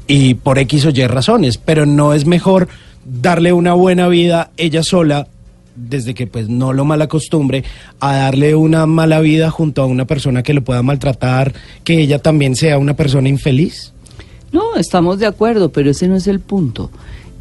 y 0.06 0.34
por 0.34 0.60
X 0.60 0.86
o 0.86 0.90
Y 0.90 1.04
razones, 1.08 1.58
pero 1.58 1.84
no 1.84 2.14
es 2.14 2.26
mejor 2.26 2.68
darle 3.04 3.52
una 3.52 3.74
buena 3.74 4.06
vida 4.06 4.52
ella 4.56 4.84
sola 4.84 5.26
desde 5.74 6.14
que 6.14 6.28
pues 6.28 6.48
no 6.48 6.72
lo 6.72 6.84
malacostumbre 6.84 7.64
a 7.98 8.14
darle 8.14 8.54
una 8.54 8.86
mala 8.86 9.18
vida 9.18 9.50
junto 9.50 9.82
a 9.82 9.86
una 9.86 10.04
persona 10.04 10.44
que 10.44 10.54
lo 10.54 10.62
pueda 10.62 10.84
maltratar, 10.84 11.54
que 11.82 12.00
ella 12.00 12.20
también 12.20 12.54
sea 12.54 12.78
una 12.78 12.94
persona 12.94 13.28
infeliz? 13.28 13.92
No, 14.52 14.76
estamos 14.76 15.18
de 15.18 15.26
acuerdo, 15.26 15.72
pero 15.72 15.90
ese 15.90 16.06
no 16.06 16.14
es 16.14 16.28
el 16.28 16.38
punto. 16.38 16.90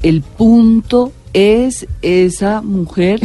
El 0.02 0.21
punto 0.21 1.12
es 1.34 1.88
esa 2.02 2.62
mujer 2.62 3.20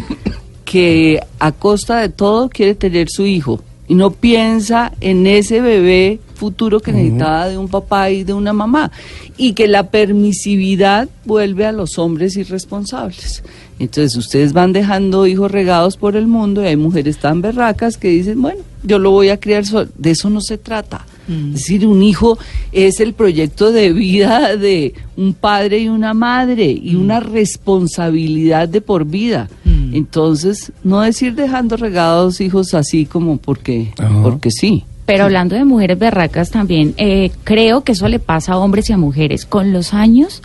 que 0.64 1.20
a 1.38 1.52
costa 1.52 2.00
de 2.00 2.08
todo 2.08 2.48
quiere 2.48 2.74
tener 2.74 3.08
su 3.08 3.26
hijo 3.26 3.60
y 3.88 3.94
no 3.94 4.10
piensa 4.10 4.92
en 5.00 5.26
ese 5.26 5.60
bebé 5.60 6.18
futuro 6.34 6.80
que 6.80 6.92
necesitaba 6.92 7.48
de 7.48 7.56
un 7.56 7.68
papá 7.68 8.10
y 8.10 8.24
de 8.24 8.34
una 8.34 8.52
mamá 8.52 8.90
y 9.36 9.54
que 9.54 9.68
la 9.68 9.90
permisividad 9.90 11.08
vuelve 11.24 11.66
a 11.66 11.72
los 11.72 11.98
hombres 11.98 12.36
irresponsables. 12.36 13.42
Entonces 13.78 14.16
ustedes 14.16 14.52
van 14.52 14.72
dejando 14.72 15.26
hijos 15.26 15.50
regados 15.50 15.96
por 15.96 16.16
el 16.16 16.26
mundo 16.26 16.62
y 16.62 16.66
hay 16.66 16.76
mujeres 16.76 17.18
tan 17.18 17.40
berracas 17.42 17.96
que 17.96 18.08
dicen, 18.08 18.40
bueno, 18.40 18.60
yo 18.82 18.98
lo 18.98 19.10
voy 19.10 19.30
a 19.30 19.40
criar. 19.40 19.64
De 19.96 20.10
eso 20.10 20.30
no 20.30 20.40
se 20.40 20.58
trata. 20.58 21.06
Es 21.28 21.54
decir, 21.54 21.86
un 21.86 22.02
hijo 22.02 22.38
es 22.72 23.00
el 23.00 23.12
proyecto 23.12 23.72
de 23.72 23.92
vida 23.92 24.56
de 24.56 24.94
un 25.16 25.34
padre 25.34 25.78
y 25.80 25.88
una 25.88 26.14
madre 26.14 26.70
y 26.70 26.94
una 26.94 27.20
responsabilidad 27.20 28.68
de 28.68 28.80
por 28.80 29.04
vida. 29.04 29.48
Entonces, 29.92 30.72
no 30.84 31.00
decir 31.00 31.34
dejando 31.34 31.76
regados 31.76 32.40
hijos 32.40 32.74
así 32.74 33.06
como 33.06 33.38
porque, 33.38 33.92
Ajá. 33.98 34.22
porque 34.22 34.50
sí. 34.50 34.84
Pero 35.06 35.24
hablando 35.24 35.54
de 35.54 35.64
mujeres 35.64 35.98
berracas 35.98 36.50
también, 36.50 36.94
eh, 36.96 37.30
creo 37.44 37.82
que 37.82 37.92
eso 37.92 38.08
le 38.08 38.18
pasa 38.18 38.54
a 38.54 38.58
hombres 38.58 38.90
y 38.90 38.92
a 38.92 38.98
mujeres. 38.98 39.46
Con 39.46 39.72
los 39.72 39.94
años, 39.94 40.42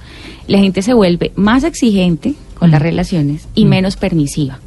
la 0.48 0.60
gente 0.60 0.84
se 0.84 0.94
vuelve 0.94 1.32
más 1.36 1.64
exigente 1.64 2.36
con 2.62 2.70
las 2.70 2.80
relaciones 2.80 3.48
y 3.56 3.66
menos 3.66 3.96
permisiva. 3.96 4.60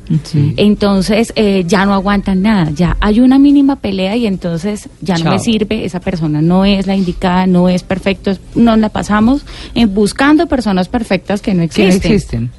Entonces, 0.57 1.33
eh, 1.37 1.62
ya 1.64 1.87
no 1.87 1.94
aguantan 1.94 2.42
nada. 2.42 2.72
Ya 2.72 2.96
hay 2.98 3.20
una 3.20 3.38
mínima 3.38 3.76
pelea 3.76 4.16
y 4.16 4.26
entonces 4.26 4.88
ya 5.00 5.16
no 5.16 5.30
me 5.30 5.38
sirve. 5.38 5.85
Esa 5.85 6.00
persona 6.00 6.42
no 6.42 6.64
es 6.64 6.88
la 6.88 6.96
indicada, 6.96 7.46
no 7.46 7.68
es 7.68 7.85
perfecto. 7.85 8.37
Nos 8.57 8.78
la 8.80 8.88
pasamos 8.88 9.46
en 9.76 9.94
buscando 9.94 10.48
personas 10.48 10.88
perfectas 10.88 11.40
que 11.40 11.54
no 11.54 11.68
Que 11.68 11.83
no 11.83 11.88
existen. 11.88 12.12
existen. 12.12 12.50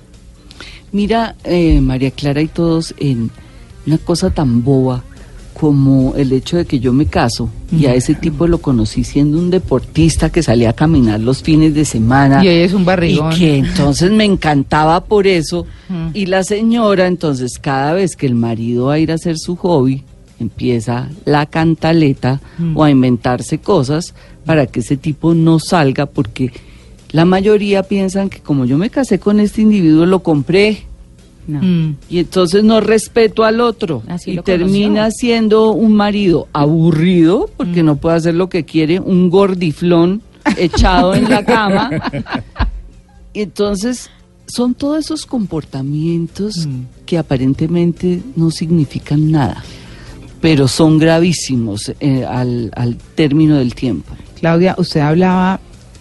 Mira, 0.94 1.36
eh, 1.44 1.82
María 1.82 2.12
Clara 2.12 2.42
y 2.42 2.48
todos, 2.48 2.96
en 2.98 3.30
una 3.86 3.98
cosa 3.98 4.30
tan 4.30 4.64
boba 4.64 5.04
como 5.58 6.16
el 6.16 6.34
hecho 6.34 6.58
de 6.58 6.66
que 6.66 6.80
yo 6.82 6.92
me 6.92 7.06
caso 7.06 7.50
y 7.72 7.86
a 7.86 7.96
ese 7.96 8.14
tipo 8.14 8.46
lo 8.46 8.58
conocí 8.58 9.06
siendo 9.06 9.38
un 9.38 9.50
deportista 9.50 10.30
que 10.30 10.44
salía 10.44 10.72
a 10.72 10.74
caminar 10.74 11.22
los 11.22 11.42
fines 11.42 11.74
de 11.74 11.86
semana. 11.86 12.44
Y 12.44 12.50
es 12.50 12.74
un 12.74 12.84
barrigón. 12.84 13.32
Y 13.32 13.36
que 13.38 13.58
entonces 13.60 14.12
me 14.12 14.26
encantaba 14.26 15.06
por 15.06 15.28
eso. 15.28 15.66
Mm. 15.88 16.08
Y 16.14 16.26
la 16.26 16.44
señora, 16.44 17.08
entonces, 17.08 17.58
cada 17.58 17.94
vez 17.94 18.18
que 18.18 18.26
el 18.26 18.36
marido 18.36 18.88
va 18.88 18.96
a 18.96 19.00
ir 19.00 19.12
a 19.12 19.16
hacer 19.16 19.38
su 19.38 19.56
hobby, 19.56 20.04
empieza 20.42 21.10
la 21.24 21.46
cantaleta 21.46 22.42
Mm. 22.58 22.76
o 22.78 22.84
a 22.84 22.92
inventarse 22.92 23.60
cosas 23.60 24.14
para 24.46 24.68
que 24.68 24.82
ese 24.82 24.98
tipo 24.98 25.34
no 25.34 25.60
salga, 25.60 26.06
porque 26.06 26.52
la 27.12 27.24
mayoría 27.24 27.84
piensan 27.84 28.30
que 28.30 28.40
como 28.40 28.66
yo 28.66 28.78
me 28.78 28.90
casé 28.90 29.20
con 29.20 29.40
este 29.40 29.62
individuo, 29.62 30.06
lo 30.06 30.20
compré. 30.20 30.84
No. 31.48 31.62
Mm. 31.62 31.96
Y 32.10 32.20
entonces 32.20 32.64
no 32.64 32.82
respeto 32.82 33.44
al 33.44 33.62
otro. 33.62 34.02
Así 34.08 34.32
y 34.32 34.38
termina 34.42 35.02
conoció. 35.04 35.12
siendo 35.20 35.72
un 35.72 35.94
marido 35.94 36.48
aburrido, 36.54 37.50
porque 37.58 37.84
Mm. 37.84 37.86
no 37.86 37.96
puede 37.98 38.18
hacer 38.18 38.34
lo 38.36 38.50
que 38.50 38.66
quiere, 38.66 39.00
un 39.00 39.30
gordiflón 39.30 40.22
echado 40.58 41.14
en 41.16 41.30
la 41.30 41.44
cama. 41.46 41.90
Y 43.34 43.42
entonces 43.42 44.10
son 44.48 44.74
todos 44.76 45.04
esos 45.06 45.26
comportamientos 45.26 46.66
Mm. 46.68 46.82
que 47.06 47.18
aparentemente 47.18 48.22
no 48.36 48.50
significan 48.52 49.30
nada, 49.32 49.64
pero 50.42 50.68
son 50.68 50.98
gravísimos 50.98 51.92
eh, 52.00 52.24
al, 52.26 52.72
al 52.76 52.96
término 53.16 53.58
del 53.58 53.76
tiempo. 53.76 54.14
Claudia, 54.40 54.76
usted 54.78 55.02
hablaba 55.02 55.60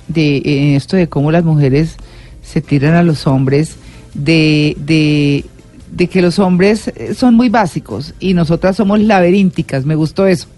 de 0.09 0.37
eh, 0.37 0.77
esto 0.77 0.97
de 0.97 1.09
cómo 1.09 1.33
las 1.33 1.45
mujeres 1.45 1.97
se 2.43 2.61
tiran 2.61 2.95
a 2.95 3.03
los 3.03 3.27
hombres, 3.27 3.77
de, 4.15 4.77
de, 4.79 5.45
de 5.91 6.07
que 6.07 6.23
los 6.23 6.39
hombres 6.39 6.89
eh, 6.89 7.15
son 7.15 7.35
muy 7.35 7.49
básicos 7.49 8.15
y 8.21 8.35
nosotras 8.35 8.77
somos 8.77 9.01
laberínticas, 9.01 9.85
me 9.85 9.95
gustó 9.95 10.27
eso. 10.27 10.49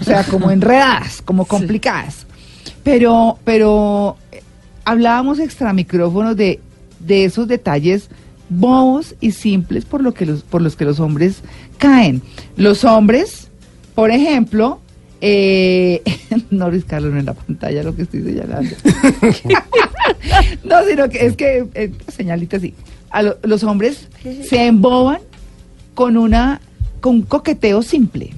O 0.00 0.04
sea, 0.04 0.24
como 0.24 0.50
enredadas, 0.50 1.22
como 1.22 1.44
complicadas. 1.44 2.26
Pero, 2.82 3.38
pero 3.44 4.16
eh, 4.32 4.42
hablábamos 4.84 5.38
extra 5.38 5.72
micrófonos 5.72 6.36
de, 6.36 6.60
de 7.00 7.24
esos 7.24 7.48
detalles 7.48 8.08
bobos 8.48 9.14
y 9.20 9.32
simples 9.32 9.84
por, 9.84 10.02
lo 10.02 10.14
que 10.14 10.26
los, 10.26 10.42
por 10.42 10.62
los 10.62 10.76
que 10.76 10.84
los 10.84 11.00
hombres 11.00 11.42
caen. 11.76 12.22
Los 12.56 12.84
hombres, 12.84 13.48
por 13.94 14.10
ejemplo, 14.10 14.80
eh, 15.20 16.02
no 16.50 16.70
Luis 16.70 16.84
Carlos, 16.84 17.12
no 17.12 17.18
en 17.18 17.26
la 17.26 17.34
pantalla 17.34 17.82
lo 17.82 17.94
que 17.94 18.02
estoy 18.02 18.22
señalando. 18.22 18.74
no, 20.64 20.84
sino 20.88 21.08
que 21.08 21.26
es 21.26 21.36
que, 21.36 21.66
eh, 21.74 21.92
señalita 22.08 22.56
así. 22.56 22.74
A 23.10 23.22
lo- 23.22 23.36
los 23.42 23.62
hombres 23.64 24.08
se 24.44 24.66
emboban 24.66 25.18
con 25.94 26.16
una 26.16 26.60
con 27.00 27.14
un 27.16 27.22
coqueteo 27.22 27.80
simple, 27.82 28.30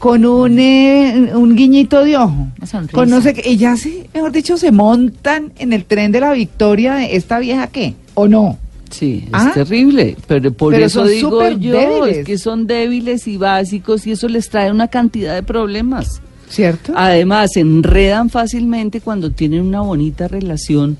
con 0.00 0.24
un, 0.26 0.58
eh, 0.58 1.30
un 1.34 1.54
guiñito 1.54 2.04
de 2.04 2.16
ojo, 2.16 2.48
con 2.92 3.08
no 3.08 3.20
sé 3.20 3.34
qué, 3.34 3.50
y 3.52 3.56
ya 3.56 3.76
se, 3.76 4.08
mejor 4.12 4.32
dicho, 4.32 4.56
se 4.56 4.72
montan 4.72 5.52
en 5.58 5.72
el 5.72 5.84
tren 5.84 6.10
de 6.12 6.20
la 6.20 6.32
victoria 6.32 6.94
de 6.96 7.14
esta 7.16 7.38
vieja 7.38 7.68
qué, 7.68 7.94
o 8.14 8.26
no. 8.28 8.58
Sí, 8.90 9.22
es 9.26 9.30
Ah. 9.32 9.50
terrible, 9.54 10.16
pero 10.26 10.52
por 10.52 10.72
Pero 10.72 10.86
eso 10.86 11.04
digo 11.06 11.48
yo, 11.50 11.72
débiles. 11.72 12.18
es 12.18 12.26
que 12.26 12.36
son 12.38 12.66
débiles 12.66 13.26
y 13.28 13.36
básicos 13.38 14.06
y 14.06 14.12
eso 14.12 14.28
les 14.28 14.48
trae 14.50 14.70
una 14.70 14.88
cantidad 14.88 15.34
de 15.34 15.42
problemas. 15.42 16.20
¿Cierto? 16.48 16.92
Además, 16.94 17.52
se 17.54 17.60
enredan 17.60 18.28
fácilmente 18.30 19.00
cuando 19.00 19.30
tienen 19.32 19.62
una 19.62 19.80
bonita 19.80 20.28
relación 20.28 20.96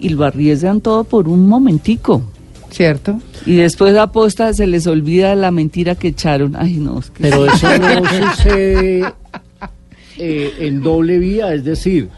y 0.00 0.08
lo 0.08 0.24
arriesgan 0.24 0.80
todo 0.80 1.04
por 1.04 1.28
un 1.28 1.46
momentico. 1.48 2.22
¿Cierto? 2.76 3.18
Y 3.46 3.56
después 3.56 3.96
a 3.96 4.08
posta 4.12 4.52
se 4.52 4.66
les 4.66 4.86
olvida 4.86 5.34
la 5.34 5.50
mentira 5.50 5.94
que 5.94 6.08
echaron. 6.08 6.56
Ay, 6.56 6.74
no, 6.74 6.98
es 6.98 7.10
que 7.10 7.22
Pero 7.22 7.46
eso 7.46 7.66
no 7.78 8.02
sucede 8.36 9.04
eh, 10.18 10.52
en 10.60 10.82
doble 10.82 11.18
vía, 11.18 11.54
es 11.54 11.64
decir, 11.64 12.08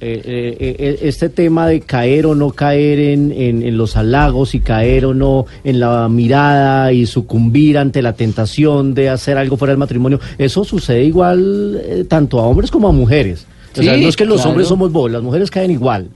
eh, 0.00 0.20
eh, 0.24 0.76
eh, 0.78 0.98
este 1.02 1.28
tema 1.28 1.68
de 1.68 1.80
caer 1.80 2.26
o 2.26 2.34
no 2.34 2.50
caer 2.50 2.98
en, 2.98 3.30
en- 3.32 3.62
en 3.62 3.76
los 3.76 3.96
halagos 3.96 4.54
y 4.56 4.60
caer 4.60 5.06
o 5.06 5.14
no 5.14 5.46
en 5.62 5.78
la 5.78 6.08
mirada 6.08 6.92
y 6.92 7.06
sucumbir 7.06 7.78
ante 7.78 8.02
la 8.02 8.14
tentación 8.14 8.94
de 8.94 9.08
hacer 9.10 9.38
algo 9.38 9.56
fuera 9.56 9.70
del 9.72 9.78
matrimonio, 9.78 10.18
eso 10.38 10.64
sucede 10.64 11.04
igual 11.04 11.80
eh, 11.84 12.04
tanto 12.08 12.40
a 12.40 12.42
hombres 12.42 12.70
como 12.72 12.88
a 12.88 12.92
mujeres. 12.92 13.46
o 13.78 13.82
sea, 13.82 13.96
no 13.96 14.08
es 14.08 14.16
que 14.16 14.24
los 14.24 14.36
claro. 14.38 14.50
hombres 14.50 14.66
somos 14.68 14.90
bobos, 14.92 15.12
las 15.12 15.22
mujeres 15.22 15.50
caen 15.50 15.70
igual. 15.70 16.08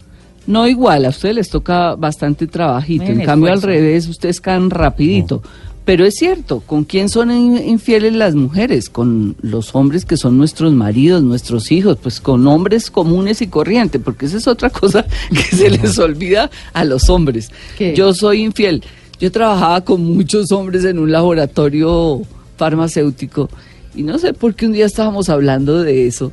No 0.49 0.67
igual, 0.67 1.05
a 1.05 1.11
ustedes 1.11 1.35
les 1.37 1.49
toca 1.51 1.95
bastante 1.95 2.47
trabajito, 2.47 3.05
En 3.05 3.21
en 3.21 3.27
cambio 3.27 3.53
al 3.53 3.63
revés, 3.63 4.09
ustedes 4.09 4.41
caen 4.41 4.71
rapidito. 4.71 5.43
Pero 5.85 6.05
es 6.05 6.17
cierto, 6.17 6.61
¿con 6.67 6.85
quién 6.85 7.09
son 7.09 7.31
in- 7.31 7.67
infieles 7.69 8.13
las 8.15 8.35
mujeres? 8.35 8.91
Con 8.91 9.37
los 9.41 9.75
hombres 9.75 10.05
que 10.05 10.17
son 10.19 10.37
nuestros 10.37 10.73
maridos, 10.75 11.23
nuestros 11.23 11.71
hijos, 11.73 11.97
pues 12.03 12.21
con 12.21 12.47
hombres 12.47 12.91
comunes 12.91 13.41
y 13.41 13.47
corrientes, 13.47 14.01
porque 14.05 14.27
esa 14.27 14.37
es 14.39 14.47
otra 14.49 14.69
cosa 14.81 15.07
que 15.31 15.57
se 15.57 15.71
les 15.71 15.99
olvida 15.99 16.51
a 16.73 16.85
los 16.85 17.09
hombres. 17.09 17.51
¿Qué? 17.79 17.95
Yo 17.95 18.13
soy 18.13 18.43
infiel. 18.43 18.83
Yo 19.21 19.31
trabajaba 19.33 19.81
con 19.83 20.03
muchos 20.05 20.53
hombres 20.53 20.85
en 20.85 20.99
un 20.99 21.11
laboratorio 21.11 22.23
farmacéutico 22.57 23.49
y 23.95 24.03
no 24.03 24.19
sé 24.19 24.33
por 24.35 24.55
qué 24.55 24.67
un 24.67 24.73
día 24.73 24.87
estábamos 24.87 25.29
hablando 25.29 25.83
de 25.83 26.07
eso 26.07 26.33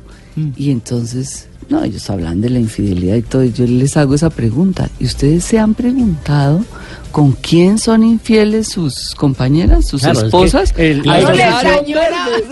Y 0.56 0.70
entonces, 0.70 1.48
no, 1.70 1.82
ellos 1.82 2.10
hablan 2.10 2.40
de 2.40 2.50
la 2.50 2.58
infidelidad 2.58 3.16
y 3.16 3.22
todo, 3.22 3.44
y 3.44 3.52
yo 3.52 3.66
les 3.66 3.96
hago 3.96 4.14
esa 4.14 4.30
pregunta. 4.30 4.90
¿Y 5.00 5.06
ustedes 5.06 5.44
se 5.44 5.58
han 5.58 5.74
preguntado 5.74 6.62
con 7.16 7.32
quién 7.32 7.78
son 7.78 8.02
infieles 8.04 8.68
sus 8.68 9.14
compañeras, 9.14 9.88
sus 9.88 10.02
Claro, 10.02 10.16
es 10.18 10.20
que 10.20 10.26
esposas? 10.26 10.74
el- 10.76 11.02
Ay, 11.08 11.22
sociedad-. 11.22 11.74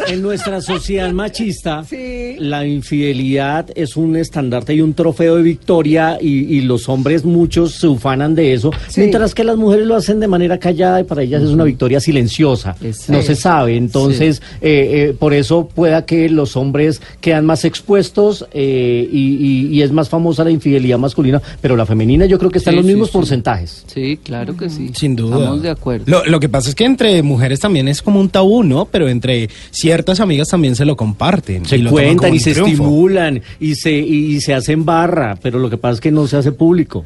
En 0.08 0.22
nuestra 0.22 0.62
sociedad 0.62 1.12
machista, 1.12 1.84
Sí. 1.84 2.36
la 2.38 2.66
infidelidad 2.66 3.66
es 3.74 3.94
un 3.94 4.16
estandarte 4.16 4.72
y 4.74 4.80
un 4.80 4.94
trofeo 4.94 5.36
de 5.36 5.42
victoria 5.42 6.16
y, 6.18 6.28
y 6.56 6.62
los 6.62 6.88
hombres 6.88 7.26
muchos 7.26 7.74
se 7.74 7.88
ufanan 7.88 8.34
de 8.34 8.54
eso, 8.54 8.70
Sí. 8.88 9.00
mientras 9.00 9.34
que 9.34 9.44
las 9.44 9.58
mujeres 9.58 9.86
lo 9.86 9.96
hacen 9.96 10.18
de 10.18 10.28
manera 10.28 10.56
callada 10.58 10.98
y 11.02 11.04
para 11.04 11.20
ellas 11.22 11.42
es 11.42 11.50
una 11.50 11.64
victoria 11.64 12.00
silenciosa. 12.00 12.74
Exacto. 12.82 13.12
No 13.12 13.20
se 13.22 13.34
sabe, 13.36 13.76
entonces 13.76 14.40
eh, 14.62 15.10
eh, 15.10 15.16
por 15.18 15.34
eso 15.34 15.68
pueda 15.74 16.06
que 16.06 16.30
los 16.30 16.56
hombres 16.56 17.02
quedan 17.20 17.44
más 17.44 17.66
expuestos 17.66 18.46
eh, 18.54 19.06
y, 19.12 19.18
y- 19.18 19.76
y 19.76 19.82
es 19.82 19.92
más 19.92 20.08
famosa 20.08 20.42
la 20.42 20.50
infidelidad 20.52 20.96
masculina, 20.98 21.42
pero 21.60 21.76
la 21.76 21.84
femenina 21.84 22.24
yo 22.24 22.38
creo 22.38 22.50
que 22.50 22.56
está 22.56 22.70
en 22.70 22.76
Sí, 22.76 22.78
los 22.78 22.86
sí, 22.86 22.92
mismos 22.92 23.08
sí. 23.08 23.12
porcentajes. 23.12 23.84
Sí, 23.92 24.18
claro 24.22 24.53
que 24.56 24.68
sí. 24.70 24.90
Sin 24.94 25.16
duda. 25.16 25.38
Estamos 25.38 25.62
de 25.62 25.70
acuerdo. 25.70 26.04
Lo, 26.06 26.24
lo 26.24 26.40
que 26.40 26.48
pasa 26.48 26.68
es 26.68 26.74
que 26.74 26.84
entre 26.84 27.22
mujeres 27.22 27.60
también 27.60 27.88
es 27.88 28.02
como 28.02 28.20
un 28.20 28.28
tabú, 28.28 28.62
¿no? 28.62 28.86
Pero 28.86 29.08
entre 29.08 29.48
ciertas 29.70 30.20
amigas 30.20 30.48
también 30.48 30.76
se 30.76 30.84
lo 30.84 30.96
comparten. 30.96 31.66
Se 31.66 31.76
y 31.76 31.84
cuentan 31.84 32.34
y 32.34 32.38
se 32.38 32.52
triunfo. 32.52 32.72
estimulan 32.72 33.42
y 33.60 33.74
se, 33.74 33.92
y, 33.92 34.34
y 34.36 34.40
se 34.40 34.54
hacen 34.54 34.84
barra, 34.84 35.36
pero 35.42 35.58
lo 35.58 35.68
que 35.70 35.76
pasa 35.76 35.94
es 35.94 36.00
que 36.00 36.10
no 36.10 36.26
se 36.26 36.36
hace 36.36 36.52
público. 36.52 37.04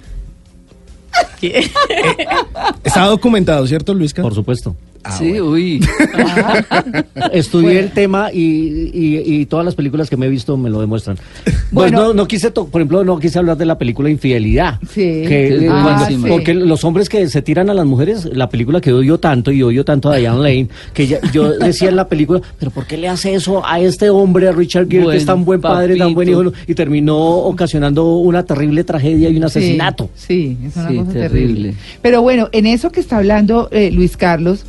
Está 2.84 3.06
documentado, 3.06 3.66
¿cierto, 3.66 3.94
Luisca? 3.94 4.22
Por 4.22 4.34
supuesto. 4.34 4.74
sí, 5.16 5.40
uy. 5.40 5.80
Estudié 7.32 7.78
el 7.80 7.90
tema 7.92 8.30
y, 8.32 8.90
y- 8.92 9.22
y 9.40 9.46
todas 9.46 9.64
las 9.64 9.74
películas 9.74 10.10
que 10.10 10.16
me 10.16 10.26
he 10.26 10.28
visto 10.28 10.56
me 10.56 10.68
lo 10.70 10.80
demuestran. 10.80 11.16
Pues 11.44 11.56
Bueno. 11.70 11.98
no, 12.08 12.14
no 12.14 12.26
quise, 12.28 12.50
to- 12.50 12.66
por 12.66 12.80
ejemplo, 12.80 13.04
no 13.04 13.18
quise 13.18 13.38
hablar 13.38 13.56
de 13.56 13.64
la 13.64 13.78
película 13.78 14.10
Infidelidad. 14.10 14.78
Sí. 14.90 15.00
Que, 15.02 15.28
Que 15.28 15.48
eh, 15.66 15.68
Ah, 15.70 15.80
cuando- 15.82 15.98
buenísima. 16.04 16.28
Porque 16.28 16.54
los 16.54 16.84
hombres 16.84 17.08
que 17.08 17.28
se 17.28 17.42
tiran 17.42 17.70
a 17.70 17.74
las 17.74 17.86
mujeres, 17.86 18.24
la 18.32 18.48
película 18.48 18.80
que 18.80 18.92
odio 18.92 19.18
tanto 19.18 19.50
y 19.52 19.62
odio 19.62 19.84
tanto 19.84 20.10
a 20.10 20.16
Diane 20.16 20.38
Lane, 20.38 20.68
que 20.92 21.06
ya- 21.06 21.20
yo 21.32 21.52
decía 21.52 21.88
en 21.88 21.96
la 21.96 22.08
película, 22.08 22.40
pero 22.58 22.70
¿por 22.70 22.86
qué 22.86 22.96
le 22.96 23.08
hace 23.08 23.34
eso 23.34 23.64
a 23.64 23.80
este 23.80 24.10
hombre, 24.10 24.48
a 24.48 24.52
Richard 24.52 24.88
Gere, 24.90 25.06
que 25.10 25.16
es 25.16 25.26
tan 25.26 25.44
buen 25.44 25.60
padre, 25.60 25.96
tan 25.96 26.12
buen 26.14 26.28
papito. 26.28 26.48
hijo, 26.50 26.52
y 26.66 26.74
terminó 26.74 27.16
ocasionando 27.18 28.16
una 28.16 28.42
terrible 28.44 28.84
tragedia 28.84 29.28
y 29.30 29.36
un 29.36 29.44
asesinato? 29.44 30.10
Sí, 30.16 30.56
es 30.66 30.76
una 30.76 30.88
Sí, 30.88 30.96
cosa 30.96 31.12
terrible. 31.12 31.27
Terrible. 31.30 31.74
Pero 32.02 32.22
bueno, 32.22 32.48
en 32.52 32.66
eso 32.66 32.90
que 32.92 33.00
está 33.00 33.18
hablando 33.18 33.68
eh, 33.70 33.90
Luis 33.90 34.16
Carlos, 34.16 34.64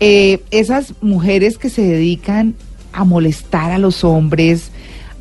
eh, 0.00 0.40
esas 0.50 0.94
mujeres 1.00 1.58
que 1.58 1.70
se 1.70 1.82
dedican 1.82 2.54
a 2.92 3.04
molestar 3.04 3.70
a 3.72 3.78
los 3.78 4.04
hombres, 4.04 4.70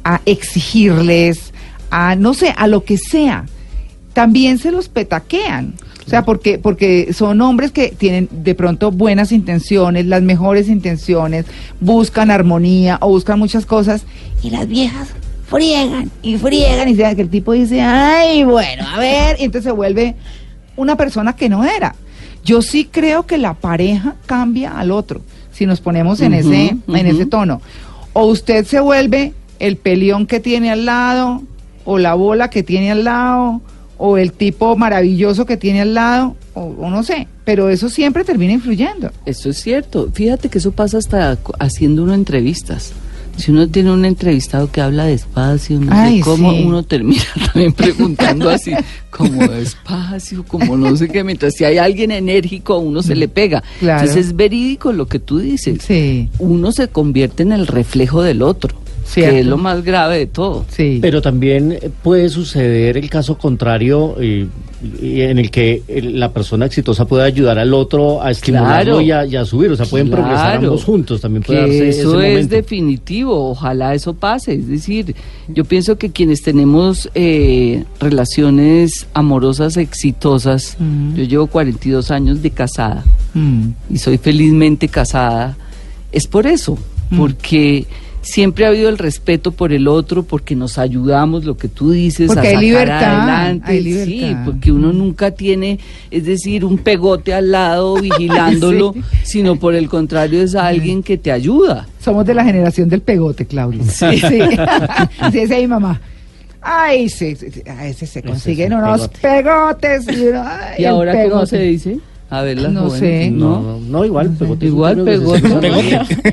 a 0.03 0.21
exigirles, 0.25 1.53
a 1.91 2.15
no 2.15 2.33
sé, 2.33 2.53
a 2.55 2.67
lo 2.67 2.83
que 2.83 2.97
sea, 2.97 3.45
también 4.13 4.57
se 4.57 4.71
los 4.71 4.89
petaquean. 4.89 5.73
O 6.05 6.09
sea, 6.09 6.23
porque, 6.23 6.57
porque 6.57 7.11
son 7.11 7.41
hombres 7.41 7.71
que 7.73 7.89
tienen 7.89 8.29
de 8.31 8.55
pronto 8.55 8.91
buenas 8.91 9.33
intenciones, 9.33 10.05
las 10.05 10.21
mejores 10.21 10.69
intenciones, 10.69 11.45
buscan 11.81 12.31
armonía 12.31 12.97
o 13.01 13.09
buscan 13.09 13.37
muchas 13.39 13.65
cosas, 13.65 14.03
y 14.41 14.49
las 14.49 14.67
viejas 14.69 15.09
friegan 15.49 16.09
y 16.21 16.37
friegan 16.37 16.87
y 16.87 16.95
se- 16.95 17.13
que 17.15 17.21
el 17.21 17.29
tipo 17.29 17.51
dice, 17.51 17.81
ay, 17.81 18.45
bueno, 18.45 18.85
a 18.87 18.97
ver, 18.99 19.35
y 19.39 19.43
entonces 19.43 19.65
se 19.65 19.71
vuelve 19.71 20.15
una 20.77 20.95
persona 20.95 21.35
que 21.35 21.49
no 21.49 21.65
era. 21.65 21.95
Yo 22.45 22.61
sí 22.61 22.87
creo 22.89 23.25
que 23.25 23.37
la 23.37 23.55
pareja 23.55 24.15
cambia 24.25 24.79
al 24.79 24.91
otro, 24.91 25.21
si 25.51 25.65
nos 25.65 25.81
ponemos 25.81 26.21
en, 26.21 26.33
ese, 26.33 26.77
en 26.87 27.05
ese 27.05 27.25
tono. 27.25 27.61
O 28.13 28.25
usted 28.27 28.65
se 28.65 28.79
vuelve 28.79 29.33
el 29.59 29.75
peleón 29.75 30.25
que 30.25 30.39
tiene 30.39 30.71
al 30.71 30.85
lado, 30.85 31.43
o 31.83 31.97
la 31.97 32.13
bola 32.13 32.49
que 32.49 32.63
tiene 32.63 32.91
al 32.91 33.03
lado, 33.03 33.61
o 33.97 34.17
el 34.17 34.31
tipo 34.31 34.77
maravilloso 34.77 35.45
que 35.45 35.57
tiene 35.57 35.81
al 35.81 35.93
lado, 35.93 36.35
o, 36.53 36.61
o 36.79 36.89
no 36.89 37.03
sé, 37.03 37.27
pero 37.43 37.69
eso 37.69 37.89
siempre 37.89 38.23
termina 38.23 38.53
influyendo. 38.53 39.11
Eso 39.25 39.49
es 39.49 39.57
cierto. 39.57 40.09
Fíjate 40.13 40.49
que 40.49 40.59
eso 40.59 40.71
pasa 40.71 40.99
hasta 40.99 41.37
haciendo 41.59 42.03
uno 42.03 42.13
entrevistas. 42.13 42.93
Si 43.37 43.51
uno 43.51 43.67
tiene 43.67 43.91
un 43.91 44.03
entrevistado 44.03 44.71
que 44.71 44.81
habla 44.81 45.05
despacio, 45.05 45.79
no 45.79 45.87
Ay, 45.91 46.17
sé 46.17 46.23
cómo, 46.23 46.51
sí. 46.51 46.63
uno 46.65 46.83
termina 46.83 47.21
también 47.53 47.71
preguntando 47.73 48.49
así, 48.49 48.71
como 49.11 49.47
despacio, 49.47 50.43
como 50.43 50.75
no 50.75 50.95
sé 50.95 51.07
qué. 51.07 51.23
Mientras 51.23 51.53
si 51.55 51.63
hay 51.63 51.77
alguien 51.77 52.11
enérgico, 52.11 52.73
a 52.73 52.77
uno 52.79 53.01
se 53.03 53.15
le 53.15 53.27
pega. 53.27 53.63
Claro. 53.79 54.01
Entonces 54.01 54.27
es 54.27 54.35
verídico 54.35 54.91
lo 54.91 55.07
que 55.07 55.19
tú 55.19 55.39
dices. 55.39 55.79
Sí, 55.85 56.29
Uno 56.39 56.71
se 56.71 56.87
convierte 56.87 57.43
en 57.43 57.51
el 57.51 57.67
reflejo 57.67 58.21
del 58.23 58.41
otro, 58.41 58.75
Cierto. 59.05 59.31
que 59.33 59.39
es 59.41 59.45
lo 59.45 59.57
más 59.57 59.83
grave 59.83 60.17
de 60.17 60.25
todo. 60.27 60.65
sí. 60.69 60.99
Pero 61.01 61.21
también 61.21 61.77
puede 62.03 62.29
suceder 62.29 62.97
el 62.97 63.09
caso 63.09 63.37
contrario 63.37 64.15
eh, 64.19 64.47
y 65.01 65.21
en 65.21 65.39
el 65.39 65.49
que 65.49 65.81
eh, 65.87 66.01
la 66.03 66.31
persona 66.31 66.67
exitosa 66.67 67.05
puede 67.05 67.23
ayudar 67.23 67.57
al 67.57 67.73
otro 67.73 68.21
a 68.21 68.29
estimularlo 68.29 68.99
Claro. 68.99 69.01
y, 69.01 69.11
a, 69.11 69.25
y 69.25 69.35
a 69.35 69.43
subir. 69.43 69.71
O 69.71 69.75
sea, 69.75 69.85
pueden 69.87 70.09
progresar 70.11 70.57
ambos 70.57 70.83
juntos. 70.83 71.21
También 71.21 71.41
puede 71.43 71.59
que 71.59 71.65
darse 71.65 71.89
ese 71.89 72.01
eso 72.01 72.21
es 72.21 72.47
definitivo, 72.49 73.49
ojalá 73.51 73.95
eso 73.95 74.13
pase. 74.13 74.53
Es 74.53 74.67
decir, 74.67 75.15
yo 75.47 75.65
pienso 75.65 75.97
que 75.97 76.11
quienes 76.11 76.43
tenemos 76.43 77.09
eh, 77.15 77.85
relaciones 77.99 79.07
amorosas 79.13 79.77
exitosas, 79.77 80.75
Mm. 80.79 81.15
yo 81.15 81.23
llevo 81.23 81.47
42 81.47 82.11
años 82.11 82.41
de 82.41 82.51
casada 82.51 83.03
Mm. 83.33 83.69
y 83.89 83.97
soy 83.97 84.17
felizmente 84.17 84.87
casada, 84.87 85.57
es 86.11 86.27
por 86.27 86.45
eso, 86.45 86.77
Mm. 87.09 87.17
porque 87.17 87.85
siempre 88.27 88.65
ha 88.65 88.69
habido 88.69 88.89
el 88.89 88.97
respeto 88.97 89.51
por 89.51 89.73
el 89.73 89.87
otro, 89.87 90.23
porque 90.23 90.55
nos 90.55 90.77
ayudamos, 90.77 91.45
lo 91.45 91.57
que 91.57 91.67
tú 91.67 91.91
dices, 91.91 92.27
Porque 92.27 92.39
a 92.39 92.49
hay 92.49 92.55
sacar 92.55 92.63
libertad, 92.63 93.21
adelante. 93.21 93.71
hay 93.71 93.77
Sí, 93.83 93.83
libertad. 93.83 94.45
porque 94.45 94.71
uno 94.71 94.93
nunca 94.93 95.31
tiene, 95.31 95.79
es 96.11 96.25
decir, 96.25 96.63
un 96.65 96.77
pegote 96.77 97.33
al 97.33 97.51
lado 97.51 97.95
vigilándolo, 98.01 98.93
Sí. 98.93 99.01
sino 99.23 99.55
por 99.55 99.73
el 99.75 99.89
contrario 99.89 100.41
es 100.41 100.53
alguien 100.55 101.01
que 101.03 101.17
te 101.17 101.31
ayuda. 101.31 101.87
Somos 101.99 102.25
de 102.25 102.33
la 102.33 102.43
generación 102.43 102.89
del 102.89 103.01
pegote, 103.01 103.45
Claudia. 103.45 103.83
Sí, 103.83 104.19
sí. 104.19 104.39
sí 105.31 105.39
es 105.39 105.49
mi 105.49 105.67
mamá. 105.67 105.99
Ay, 106.61 107.07
sí, 107.07 107.35
a 107.67 107.87
ese 107.87 108.05
se 108.05 108.21
consiguen 108.21 108.73
unos 108.73 109.07
pegotes. 109.21 110.05
Y, 110.09 110.27
uno, 110.27 110.43
ay, 110.45 110.75
¿Y 110.79 110.81
el 110.83 110.87
ahora 110.89 111.29
cómo 111.29 111.45
se 111.45 111.59
dice? 111.59 111.99
A 112.29 112.41
ver, 112.41 112.59
las 112.59 112.73
No 112.73 112.81
jóvenes, 112.89 112.99
sé. 112.99 113.31
No, 113.31 113.61
no, 113.61 113.79
no, 113.79 114.03
igual. 114.05 114.29
pegote 114.31 114.65
Igual 114.65 115.01
pegote. 115.03 115.41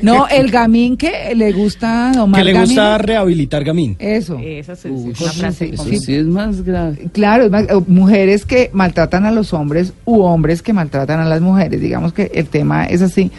No, 0.01 0.27
el 0.27 0.51
gamín 0.51 0.97
que 0.97 1.33
le 1.35 1.53
gusta 1.53 2.11
domar 2.13 2.41
Que 2.41 2.51
le 2.51 2.59
gusta 2.59 2.89
gamín. 2.89 3.07
rehabilitar 3.07 3.63
gamín. 3.63 3.95
Eso. 3.99 4.37
Esa 4.43 4.73
es 4.73 4.85
Uy, 4.85 5.13
una 5.19 5.31
frase. 5.31 5.69
Eso 5.73 5.83
Sí. 5.85 5.99
sí 5.99 6.15
es 6.15 6.25
más 6.25 6.63
grave. 6.65 7.07
Claro, 7.13 7.45
es 7.45 7.51
más, 7.51 7.65
mujeres 7.87 8.45
que 8.45 8.69
maltratan 8.73 9.25
a 9.25 9.31
los 9.31 9.53
hombres 9.53 9.93
u 10.03 10.19
hombres 10.21 10.61
que 10.61 10.73
maltratan 10.73 11.21
a 11.21 11.25
las 11.25 11.39
mujeres. 11.39 11.79
Digamos 11.79 12.11
que 12.11 12.29
el 12.33 12.47
tema 12.47 12.85
es 12.85 13.01
así. 13.01 13.31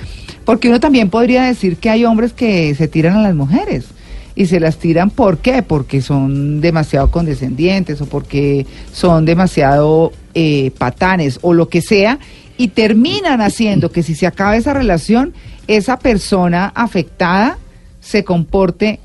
Porque 0.46 0.68
uno 0.68 0.80
también 0.80 1.10
podría 1.10 1.42
decir 1.42 1.76
que 1.76 1.90
hay 1.90 2.04
hombres 2.06 2.32
que 2.32 2.74
se 2.74 2.88
tiran 2.88 3.18
a 3.18 3.22
las 3.22 3.34
mujeres. 3.34 3.86
Y 4.34 4.46
se 4.46 4.60
las 4.60 4.76
tiran, 4.76 5.08
¿por 5.10 5.38
qué? 5.38 5.62
Porque 5.62 6.00
son 6.02 6.60
demasiado 6.60 7.10
condescendientes 7.10 8.00
o 8.02 8.06
porque 8.06 8.66
son 8.92 9.24
demasiado 9.24 10.12
eh, 10.34 10.70
patanes 10.76 11.38
o 11.42 11.54
lo 11.54 11.68
que 11.70 11.80
sea. 11.80 12.18
Y 12.58 12.68
terminan 12.68 13.40
haciendo 13.40 13.90
que 13.92 14.02
si 14.02 14.14
se 14.14 14.26
acaba 14.26 14.56
esa 14.56 14.72
relación, 14.72 15.34
esa 15.66 15.98
persona 15.98 16.72
afectada 16.74 17.58
se 18.00 18.24
comporte 18.24 19.00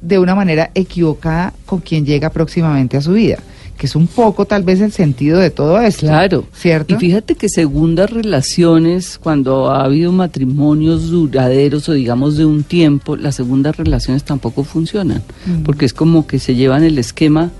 de 0.00 0.18
una 0.18 0.34
manera 0.34 0.70
equivocada 0.74 1.52
con 1.66 1.80
quien 1.80 2.06
llega 2.06 2.30
próximamente 2.30 2.96
a 2.96 3.00
su 3.00 3.12
vida, 3.12 3.38
que 3.76 3.86
es 3.86 3.96
un 3.96 4.06
poco 4.06 4.44
tal 4.44 4.62
vez 4.62 4.80
el 4.80 4.92
sentido 4.92 5.38
de 5.40 5.50
todo 5.50 5.80
esto. 5.80 6.06
Claro. 6.06 6.44
¿Cierto? 6.54 6.94
Y 6.94 6.98
fíjate 6.98 7.34
que 7.34 7.48
segundas 7.48 8.10
relaciones, 8.10 9.18
cuando 9.18 9.70
ha 9.70 9.84
habido 9.84 10.12
matrimonios 10.12 11.10
duraderos 11.10 11.88
o 11.88 11.92
digamos 11.92 12.36
de 12.36 12.44
un 12.44 12.62
tiempo, 12.62 13.16
las 13.16 13.34
segundas 13.34 13.76
relaciones 13.76 14.22
tampoco 14.24 14.64
funcionan, 14.64 15.22
Mm. 15.46 15.62
porque 15.64 15.84
es 15.86 15.92
como 15.92 16.26
que 16.26 16.38
se 16.38 16.54
llevan 16.54 16.84
el 16.84 16.98
esquema 16.98 17.50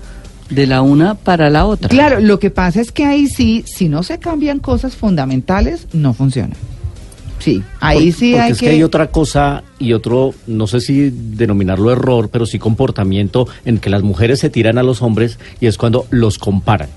de 0.49 0.67
la 0.67 0.81
una 0.81 1.15
para 1.15 1.49
la 1.49 1.65
otra. 1.65 1.89
Claro, 1.89 2.19
lo 2.19 2.39
que 2.39 2.49
pasa 2.49 2.81
es 2.81 2.91
que 2.91 3.05
ahí 3.05 3.27
sí, 3.27 3.63
si 3.65 3.89
no 3.89 4.03
se 4.03 4.19
cambian 4.19 4.59
cosas 4.59 4.95
fundamentales, 4.95 5.87
no 5.93 6.13
funciona. 6.13 6.55
Sí, 7.39 7.61
ahí 7.79 8.05
Por- 8.11 8.19
sí 8.19 8.31
porque 8.31 8.41
hay 8.41 8.51
es 8.51 8.59
que... 8.59 8.65
que 8.65 8.71
hay 8.71 8.83
otra 8.83 9.11
cosa 9.11 9.63
y 9.77 9.93
otro, 9.93 10.33
no 10.47 10.65
sé 10.67 10.81
si 10.81 11.11
denominarlo 11.11 11.91
error, 11.91 12.29
pero 12.31 12.45
sí 12.45 12.57
comportamiento 12.57 13.47
en 13.63 13.77
que 13.77 13.89
las 13.89 14.01
mujeres 14.01 14.39
se 14.39 14.49
tiran 14.49 14.77
a 14.77 14.83
los 14.83 15.01
hombres 15.01 15.37
y 15.61 15.67
es 15.67 15.77
cuando 15.77 16.07
los 16.09 16.39
comparan. 16.39 16.89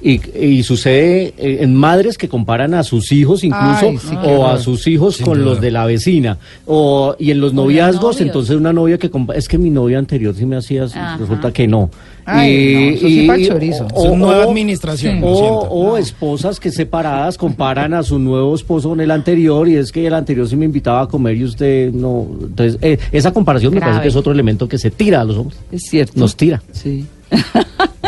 Y, 0.00 0.20
y 0.38 0.62
sucede 0.62 1.34
eh, 1.38 1.58
en 1.62 1.74
madres 1.74 2.18
que 2.18 2.28
comparan 2.28 2.72
a 2.74 2.84
sus 2.84 3.10
hijos 3.10 3.42
incluso 3.42 3.88
Ay, 3.88 3.98
sí, 3.98 4.10
qué 4.10 4.28
o 4.28 4.46
a 4.46 4.60
sus 4.60 4.86
hijos 4.86 5.18
con 5.18 5.44
los 5.44 5.60
de 5.60 5.72
la 5.72 5.86
vecina 5.86 6.38
o 6.66 7.16
y 7.18 7.32
en 7.32 7.40
los 7.40 7.52
noviazgos 7.52 8.20
entonces 8.20 8.54
una 8.54 8.72
novia 8.72 8.96
que 8.96 9.10
es 9.34 9.48
que 9.48 9.58
mi 9.58 9.70
novia 9.70 9.98
anterior 9.98 10.36
sí 10.36 10.46
me 10.46 10.54
hacía 10.56 10.84
Ajá. 10.84 11.16
resulta 11.16 11.52
que 11.52 11.66
no 11.66 11.90
Ay, 12.30 12.74
no, 12.74 12.80
eso 12.96 13.08
sí 13.08 13.26
pa'l 13.26 13.46
chorizo. 13.46 13.86
o- 13.94 14.16
nueva 14.16 14.44
administración, 14.44 15.20
o, 15.22 15.96
esposas 15.96 16.60
que 16.60 16.70
separadas 16.70 17.38
comparan 17.38 17.94
a 17.94 18.02
su 18.02 18.18
nuevo 18.18 18.54
esposo 18.54 18.90
con 18.90 19.00
el 19.00 19.10
anterior 19.10 19.66
y 19.68 19.76
es 19.76 19.90
que 19.92 20.06
el 20.06 20.14
anterior 20.14 20.48
sí 20.48 20.56
me 20.56 20.64
invitaba 20.66 21.02
a 21.02 21.06
comer 21.08 21.36
y 21.36 21.44
usted 21.44 21.92
no. 21.92 22.26
Entonces, 22.40 22.78
eh, 22.82 22.98
esa 23.12 23.32
comparación 23.32 23.72
me 23.74 23.80
parece 23.80 24.02
que 24.02 24.08
es 24.08 24.16
otro 24.16 24.32
elemento 24.32 24.68
que 24.68 24.78
se 24.78 24.90
tira 24.90 25.20
a 25.22 25.24
los 25.24 25.36
hombres. 25.38 25.58
Es 25.72 25.82
cierto. 25.88 26.12
Nos 26.16 26.36
tira. 26.36 26.62
Sí. 26.72 27.06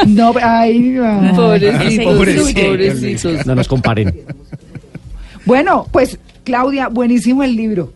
No, 0.07 0.33
ay, 0.43 0.97
ay. 1.05 1.33
Pobrecitos, 1.37 2.15
Pobrecito. 2.15 2.61
pobrecitos. 2.63 3.47
No 3.47 3.55
nos 3.55 3.69
comparen. 3.69 4.15
Bueno, 5.45 5.87
pues 5.93 6.19
Claudia, 6.45 6.89
buenísimo 6.89 7.43
el 7.43 7.55
libro. 7.55 7.93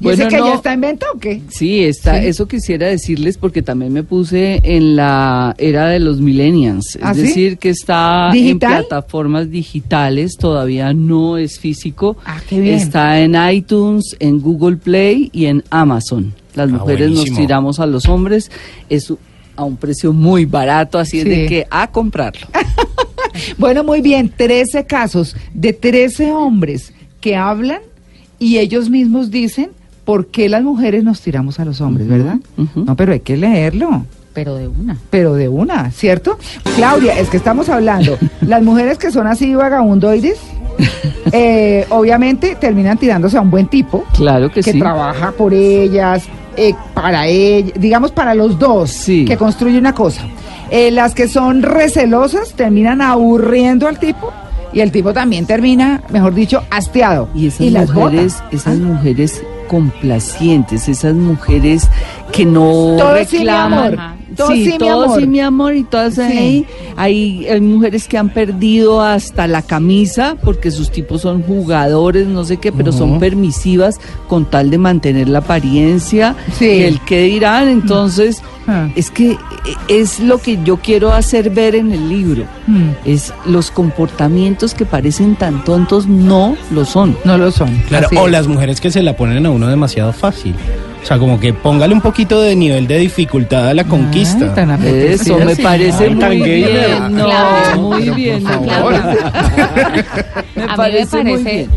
¿Y 0.00 0.04
Bueno, 0.04 0.22
ese 0.24 0.28
que 0.34 0.38
no. 0.40 0.46
ya 0.48 0.54
está 0.54 0.72
en 0.72 0.80
venta 0.80 1.06
o 1.14 1.18
qué? 1.18 1.40
Sí, 1.48 1.84
está, 1.84 2.20
Sí. 2.20 2.26
eso 2.26 2.48
quisiera 2.48 2.88
decirles 2.88 3.38
porque 3.38 3.62
también 3.62 3.92
me 3.92 4.02
puse 4.02 4.60
en 4.64 4.96
la 4.96 5.54
era 5.56 5.86
de 5.88 6.00
los 6.00 6.20
millennials, 6.20 6.96
es 6.96 6.98
¿Ah, 7.02 7.14
sí? 7.14 7.20
decir, 7.22 7.58
que 7.58 7.70
está 7.70 8.30
¿Digital? 8.32 8.72
en 8.72 8.78
plataformas 8.80 9.50
digitales, 9.50 10.36
todavía 10.36 10.92
no 10.92 11.38
es 11.38 11.58
físico. 11.60 12.16
Ah, 12.26 12.40
qué 12.48 12.60
bien. 12.60 12.74
Está 12.74 13.20
en 13.20 13.36
iTunes, 13.52 14.16
en 14.18 14.40
Google 14.40 14.76
Play 14.78 15.30
y 15.32 15.46
en 15.46 15.62
Amazon. 15.70 16.34
Las 16.54 16.68
Ah, 16.70 16.72
mujeres 16.72 17.10
nos 17.12 17.24
tiramos 17.24 17.78
a 17.80 17.86
los 17.86 18.06
hombres, 18.08 18.50
es 18.90 19.12
a 19.56 19.62
un 19.64 19.76
precio 19.76 20.12
muy 20.12 20.44
barato, 20.44 20.98
así 20.98 21.18
es 21.20 21.24
de 21.24 21.46
que 21.46 21.66
a 21.70 21.90
comprarlo. 21.90 22.46
Bueno, 23.58 23.82
muy 23.82 24.00
bien, 24.00 24.28
13 24.36 24.86
casos 24.86 25.34
de 25.52 25.72
13 25.72 26.30
hombres 26.32 26.92
que 27.20 27.34
hablan 27.34 27.80
y 28.38 28.58
ellos 28.58 28.88
mismos 28.90 29.30
dicen 29.30 29.70
por 30.04 30.26
qué 30.26 30.48
las 30.48 30.62
mujeres 30.62 31.02
nos 31.04 31.20
tiramos 31.20 31.58
a 31.60 31.64
los 31.64 31.80
hombres, 31.80 32.06
¿verdad? 32.08 32.36
No, 32.74 32.94
pero 32.96 33.12
hay 33.12 33.20
que 33.20 33.36
leerlo. 33.36 34.04
Pero 34.34 34.56
de 34.56 34.66
una. 34.66 34.96
pero 35.10 35.34
de 35.34 35.48
una, 35.48 35.92
¿cierto? 35.92 36.36
Claudia, 36.74 37.16
es 37.20 37.28
que 37.30 37.36
estamos 37.36 37.68
hablando, 37.68 38.18
las 38.40 38.62
mujeres 38.64 38.98
que 38.98 39.12
son 39.12 39.28
así 39.28 39.54
vagabundoides, 39.54 40.38
eh, 41.32 41.86
obviamente 41.90 42.56
terminan 42.56 42.98
tirándose 42.98 43.36
a 43.36 43.40
un 43.40 43.50
buen 43.50 43.66
tipo 43.68 44.04
Claro 44.16 44.48
que, 44.50 44.60
que 44.62 44.72
sí. 44.72 44.78
trabaja 44.78 45.30
por 45.32 45.54
ellas, 45.54 46.24
eh, 46.56 46.74
para 46.94 47.26
ellas, 47.28 47.72
digamos 47.78 48.10
para 48.10 48.34
los 48.34 48.58
dos, 48.58 48.90
Sí. 48.90 49.24
que 49.24 49.36
construye 49.36 49.78
una 49.78 49.94
cosa. 49.94 50.22
Eh, 50.70 50.90
las 50.90 51.14
que 51.14 51.28
son 51.28 51.62
recelosas 51.62 52.54
terminan 52.54 53.00
aburriendo 53.02 53.86
al 53.86 53.98
tipo 54.00 54.32
y 54.72 54.80
el 54.80 54.90
tipo 54.90 55.12
también 55.12 55.46
termina, 55.46 56.02
mejor 56.10 56.34
dicho, 56.34 56.62
hastiado. 56.70 57.28
Y 57.34 57.46
esas 57.46 57.90
mujeres, 57.92 58.42
esas 58.50 58.78
Ah. 58.78 58.82
mujeres 58.82 59.42
complacientes, 59.66 60.88
esas 60.88 61.14
mujeres 61.14 61.88
que 62.32 62.44
no 62.44 62.96
Todo 62.98 63.14
reclaman. 63.14 64.23
Todo 64.34 64.48
sí, 64.52 64.64
sí, 64.64 64.72
mi 64.72 64.78
todo 64.78 65.04
amor. 65.04 65.20
sí, 65.20 65.26
mi 65.26 65.40
amor, 65.40 65.74
y 65.76 65.84
todas 65.84 66.14
Sí. 66.14 66.20
ahí. 66.22 66.66
Hay, 66.96 67.46
hay 67.48 67.60
mujeres 67.60 68.06
que 68.08 68.18
han 68.18 68.28
perdido 68.30 69.00
hasta 69.02 69.46
la 69.46 69.62
camisa 69.62 70.36
porque 70.42 70.70
sus 70.70 70.90
tipos 70.90 71.22
son 71.22 71.42
jugadores, 71.42 72.26
no 72.26 72.44
sé 72.44 72.56
qué, 72.58 72.72
pero 72.72 72.92
son 72.92 73.18
permisivas 73.18 73.98
con 74.28 74.44
tal 74.44 74.70
de 74.70 74.78
mantener 74.78 75.28
la 75.28 75.38
apariencia. 75.40 76.36
Sí. 76.58 76.66
Y 76.66 76.82
el 76.82 77.00
que 77.00 77.22
dirán, 77.24 77.68
entonces, 77.68 78.42
Ah. 78.66 78.88
es 78.96 79.10
que 79.10 79.32
eh, 79.32 79.36
es 79.88 80.20
lo 80.20 80.38
que 80.38 80.58
yo 80.64 80.78
quiero 80.78 81.12
hacer 81.12 81.50
ver 81.50 81.74
en 81.74 81.92
el 81.92 82.08
libro. 82.08 82.44
Mm, 82.66 82.90
Es 83.04 83.32
los 83.44 83.70
comportamientos 83.70 84.72
que 84.72 84.86
parecen 84.86 85.36
tan 85.36 85.62
tontos 85.64 86.06
no 86.06 86.56
lo 86.70 86.86
son. 86.86 87.14
no 87.24 87.36
lo 87.36 87.50
son. 87.50 87.68
Claro, 87.88 88.06
así 88.06 88.16
o 88.16 88.24
es. 88.26 88.32
las 88.32 88.46
mujeres 88.48 88.80
que 88.80 88.90
se 88.90 89.02
la 89.02 89.16
ponen 89.16 89.44
a 89.44 89.50
uno 89.50 89.66
demasiado 89.68 90.14
fácil. 90.14 90.54
O 91.04 91.06
sea, 91.06 91.18
como 91.18 91.38
que 91.38 91.52
póngale 91.52 91.92
un 91.92 92.00
poquito 92.00 92.40
de 92.40 92.56
nivel 92.56 92.86
de 92.86 92.96
dificultad 92.98 93.68
a 93.68 93.74
la 93.74 93.84
conquista. 93.84 94.46
Ay, 94.46 94.50
tan 94.54 94.70
Eso 94.86 95.36
me 95.38 95.54
sí. 95.54 95.62
parece 95.62 96.04
Ay, 96.06 96.14
muy 96.14 96.40
bien. 96.40 97.14
No, 97.14 97.24
Claro. 97.26 97.80
muy 97.82 98.08
bien. 98.10 98.42
me 98.42 98.50
a 98.54 98.58
mí 98.58 98.64
me 100.56 100.66
parece 100.76 101.20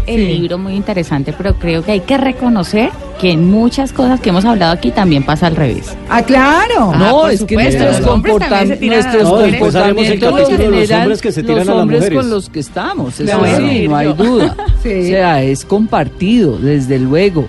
el 0.05 0.15
Sí. 0.15 0.27
libro 0.39 0.57
muy 0.57 0.75
interesante, 0.75 1.33
pero 1.37 1.55
creo 1.55 1.83
que 1.83 1.91
hay 1.91 1.99
que 1.99 2.17
reconocer 2.17 2.89
que 3.19 3.31
en 3.31 3.49
muchas 3.51 3.91
cosas 3.91 4.19
que 4.21 4.29
hemos 4.29 4.45
hablado 4.45 4.71
aquí 4.71 4.91
también 4.91 5.23
pasa 5.23 5.47
al 5.47 5.55
revés. 5.57 5.93
Ah, 6.09 6.21
claro. 6.21 6.91
Ah, 6.93 6.97
No, 6.97 7.27
es 7.27 7.43
que 7.43 7.55
nuestros, 7.55 7.99
los 7.99 8.07
hombres 8.07 8.33
comporta- 8.35 8.49
también 8.49 8.67
se 8.69 8.77
tiran 8.77 8.93
a 8.99 9.03
las 9.03 9.13
nuestros 9.13 9.23
No, 9.23 9.49
comportamientos 9.49 10.31
capítulo 10.31 10.35
de 10.35 10.39
los 10.57 10.71
generan 10.71 11.01
hombres 11.01 11.21
que 11.21 11.31
se 11.33 11.43
tiran 11.43 11.57
los 11.59 11.67
a 11.67 11.71
las 11.73 11.81
hombres 11.81 12.09
con 12.11 12.29
los 12.29 12.49
que 12.49 12.59
estamos. 12.59 13.19
Eso 13.19 13.39
Claro. 13.39 13.57
sí, 13.57 13.87
no 13.89 13.95
hay 13.97 14.13
duda. 14.13 14.55
Sí. 14.83 14.99
O 14.99 15.03
sea, 15.03 15.43
es 15.43 15.65
compartido, 15.65 16.57
desde 16.57 16.99
luego. 16.99 17.45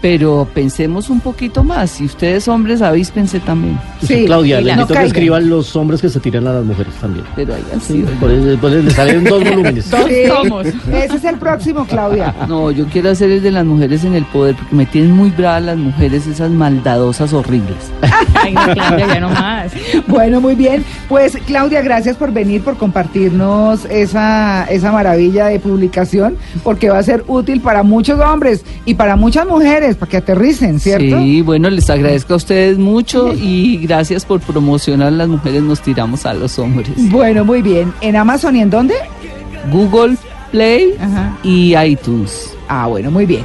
Pero 0.00 0.48
pensemos 0.54 1.10
un 1.10 1.20
poquito 1.20 1.62
más. 1.62 1.90
Si 1.90 2.04
ustedes 2.06 2.48
hombres, 2.48 2.80
avíspense 2.80 3.38
también. 3.40 3.78
Sí. 4.02 4.24
Claudia, 4.24 4.60
le 4.60 4.72
invito 4.72 4.94
no 4.94 4.98
a 4.98 5.02
que 5.02 5.06
escriban 5.08 5.48
los 5.50 5.76
hombres 5.76 6.00
que 6.00 6.08
se 6.08 6.18
tiran 6.20 6.46
a 6.46 6.54
las 6.54 6.64
mujeres 6.64 6.94
también. 6.94 7.24
Pero 7.36 7.54
hayan 7.54 7.80
Sí, 7.80 7.92
sido. 7.94 8.08
por 8.18 8.30
eso, 8.30 8.44
después 8.46 8.82
le 8.84 8.90
salen 8.92 9.24
dos 9.24 9.44
volúmenes. 9.50 9.84
Sí, 9.84 9.94
Ese 10.92 11.16
es 11.16 11.24
el 11.24 11.36
próximo, 11.36 11.84
Claudia. 11.84 12.34
No, 12.48 12.70
yo 12.70 12.86
quiero 12.86 13.10
hacer 13.10 13.30
el 13.30 13.42
de 13.42 13.50
las 13.50 13.64
mujeres 13.66 14.02
en 14.04 14.14
el 14.14 14.24
poder, 14.24 14.54
porque 14.56 14.74
me 14.74 14.86
tienen 14.86 15.12
muy 15.12 15.30
bravas 15.30 15.62
las 15.64 15.76
mujeres, 15.76 16.26
esas 16.26 16.50
maldadosas 16.50 17.32
horribles. 17.34 17.76
Ay, 18.34 18.54
no, 18.54 18.64
Claudia, 18.72 19.06
ya 19.06 19.20
no 19.20 19.28
más. 19.28 19.72
Bueno, 20.06 20.40
muy 20.40 20.54
bien. 20.54 20.82
Pues 21.08 21.36
Claudia, 21.46 21.82
gracias 21.82 22.16
por 22.16 22.32
venir, 22.32 22.62
por 22.62 22.76
compartirnos 22.78 23.84
esa, 23.86 24.64
esa 24.64 24.92
maravilla 24.92 25.46
de 25.46 25.58
publicación, 25.60 26.36
porque 26.62 26.88
va 26.88 26.98
a 26.98 27.02
ser 27.02 27.22
útil 27.26 27.60
para 27.60 27.82
muchos 27.82 28.18
hombres 28.20 28.64
y 28.86 28.94
para 28.94 29.16
muchas 29.16 29.46
mujeres, 29.46 29.89
para 29.96 30.10
que 30.10 30.16
aterricen, 30.18 30.80
¿cierto? 30.80 31.18
Sí, 31.18 31.42
bueno, 31.42 31.70
les 31.70 31.88
agradezco 31.90 32.34
a 32.34 32.36
ustedes 32.36 32.78
mucho 32.78 33.32
y 33.32 33.76
gracias 33.82 34.24
por 34.24 34.40
promocionar 34.40 35.12
Las 35.12 35.28
mujeres 35.28 35.62
nos 35.62 35.80
tiramos 35.80 36.26
a 36.26 36.34
los 36.34 36.58
hombres. 36.58 36.90
Bueno, 37.10 37.44
muy 37.44 37.62
bien. 37.62 37.92
¿En 38.00 38.16
Amazon 38.16 38.56
y 38.56 38.60
en 38.62 38.70
dónde? 38.70 38.94
Google 39.70 40.16
Play 40.50 40.94
Ajá. 41.00 41.36
y 41.42 41.76
iTunes. 41.76 42.54
Ah, 42.68 42.86
bueno, 42.86 43.10
muy 43.10 43.26
bien. 43.26 43.44